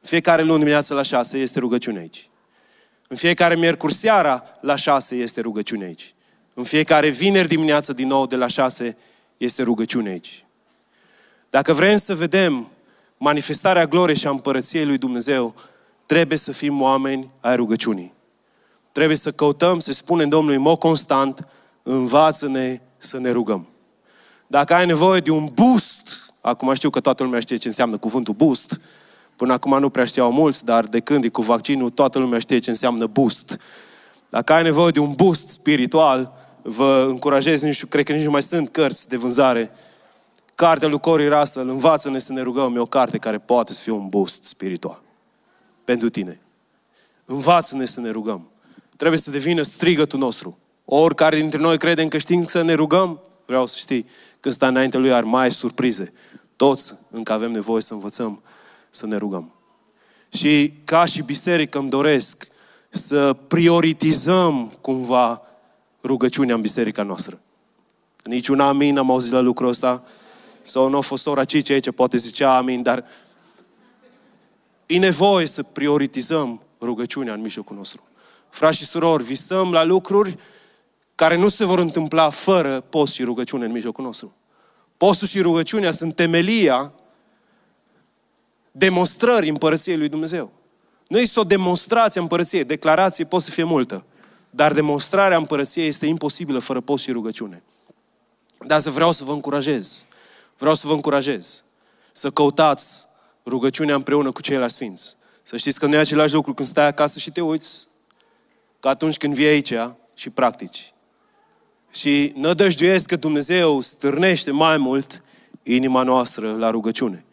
[0.00, 2.28] În fiecare luni dimineață la șase este rugăciune aici.
[3.08, 6.14] În fiecare miercuri seara la șase este rugăciune aici.
[6.54, 8.96] În fiecare vineri dimineață din nou de la șase
[9.36, 10.44] este rugăciune aici.
[11.50, 12.68] Dacă vrem să vedem
[13.16, 15.54] manifestarea gloriei și a împărăției lui Dumnezeu,
[16.06, 18.12] trebuie să fim oameni ai rugăciunii.
[18.92, 21.48] Trebuie să căutăm, să spunem Domnului, în mod constant,
[21.82, 23.68] învață-ne să ne rugăm.
[24.46, 28.34] Dacă ai nevoie de un boost, acum știu că toată lumea știe ce înseamnă cuvântul
[28.34, 28.80] boost,
[29.36, 32.58] până acum nu prea știau mulți, dar de când e cu vaccinul, toată lumea știe
[32.58, 33.60] ce înseamnă boost.
[34.28, 36.32] Dacă ai nevoie de un boost spiritual,
[36.62, 39.70] vă încurajez, nu știu, cred că nici nu mai sunt cărți de vânzare.
[40.54, 43.92] Cartea lui Cory Russell, Învață-ne să ne rugăm, e o carte care poate să fie
[43.92, 45.02] un boost spiritual.
[45.84, 46.40] Pentru tine.
[47.24, 48.48] Învață-ne să ne rugăm.
[48.96, 50.58] trebuie să devină strigătul nostru.
[50.84, 54.06] Oricare dintre noi credem că știm să ne rugăm, vreau să știi,
[54.44, 56.12] când stai înainte lui ar mai surprize.
[56.56, 58.42] Toți încă avem nevoie să învățăm
[58.90, 59.52] să ne rugăm.
[60.32, 62.48] Și ca și biserică îmi doresc
[62.90, 65.42] să prioritizăm cumva
[66.02, 67.40] rugăciunea în biserica noastră.
[68.24, 70.04] Niciun amin am auzit la lucrul ăsta.
[70.62, 73.04] Sau nu a fost sora Cici aici, poate zicea amin, dar
[74.86, 78.02] e nevoie să prioritizăm rugăciunea în mijlocul nostru.
[78.48, 80.36] Frați și surori, visăm la lucruri
[81.14, 84.34] care nu se vor întâmpla fără post și rugăciune în mijlocul nostru.
[84.96, 86.92] Postul și rugăciunea sunt temelia
[88.70, 90.52] demonstrării împărăției lui Dumnezeu.
[91.08, 92.64] Nu este o demonstrație a împărăției.
[92.64, 94.04] Declarație poate să fie multă.
[94.50, 97.62] Dar demonstrarea împărăției este imposibilă fără post și rugăciune.
[98.66, 100.06] Dar să vreau să vă încurajez.
[100.58, 101.64] Vreau să vă încurajez
[102.12, 103.06] să căutați
[103.46, 105.16] rugăciunea împreună cu ceilalți sfinți.
[105.42, 107.86] Să știți că nu e același lucru când stai acasă și te uiți,
[108.80, 109.74] ca atunci când vii aici
[110.14, 110.93] și practici.
[111.94, 115.22] Și nădăjduiesc că Dumnezeu stârnește mai mult
[115.62, 117.24] inima noastră la rugăciune.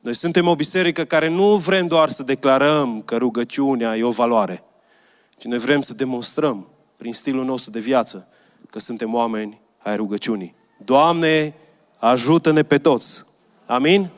[0.00, 4.64] Noi suntem o biserică care nu vrem doar să declarăm că rugăciunea e o valoare,
[5.38, 8.28] ci noi vrem să demonstrăm prin stilul nostru de viață
[8.70, 10.54] că suntem oameni ai rugăciunii.
[10.84, 11.54] Doamne,
[11.98, 13.24] ajută-ne pe toți!
[13.66, 14.10] Amin?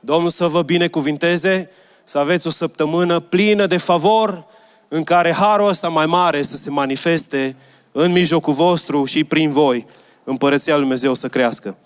[0.00, 1.70] Domnul să vă binecuvinteze,
[2.04, 4.46] să aveți o săptămână plină de favor,
[4.88, 7.56] în care harul ăsta mai mare să se manifeste
[7.96, 9.86] în mijlocul vostru și prin voi,
[10.24, 11.76] împărăția Lui Dumnezeu să crească.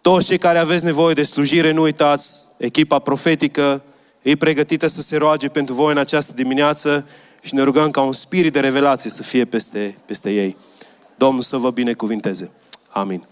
[0.00, 3.82] Toți cei care aveți nevoie de slujire, nu uitați, echipa profetică
[4.22, 7.08] e pregătită să se roage pentru voi în această dimineață
[7.42, 10.56] și ne rugăm ca un spirit de revelație să fie peste, peste ei.
[11.16, 12.50] Domnul să vă binecuvinteze.
[12.88, 13.26] Amin.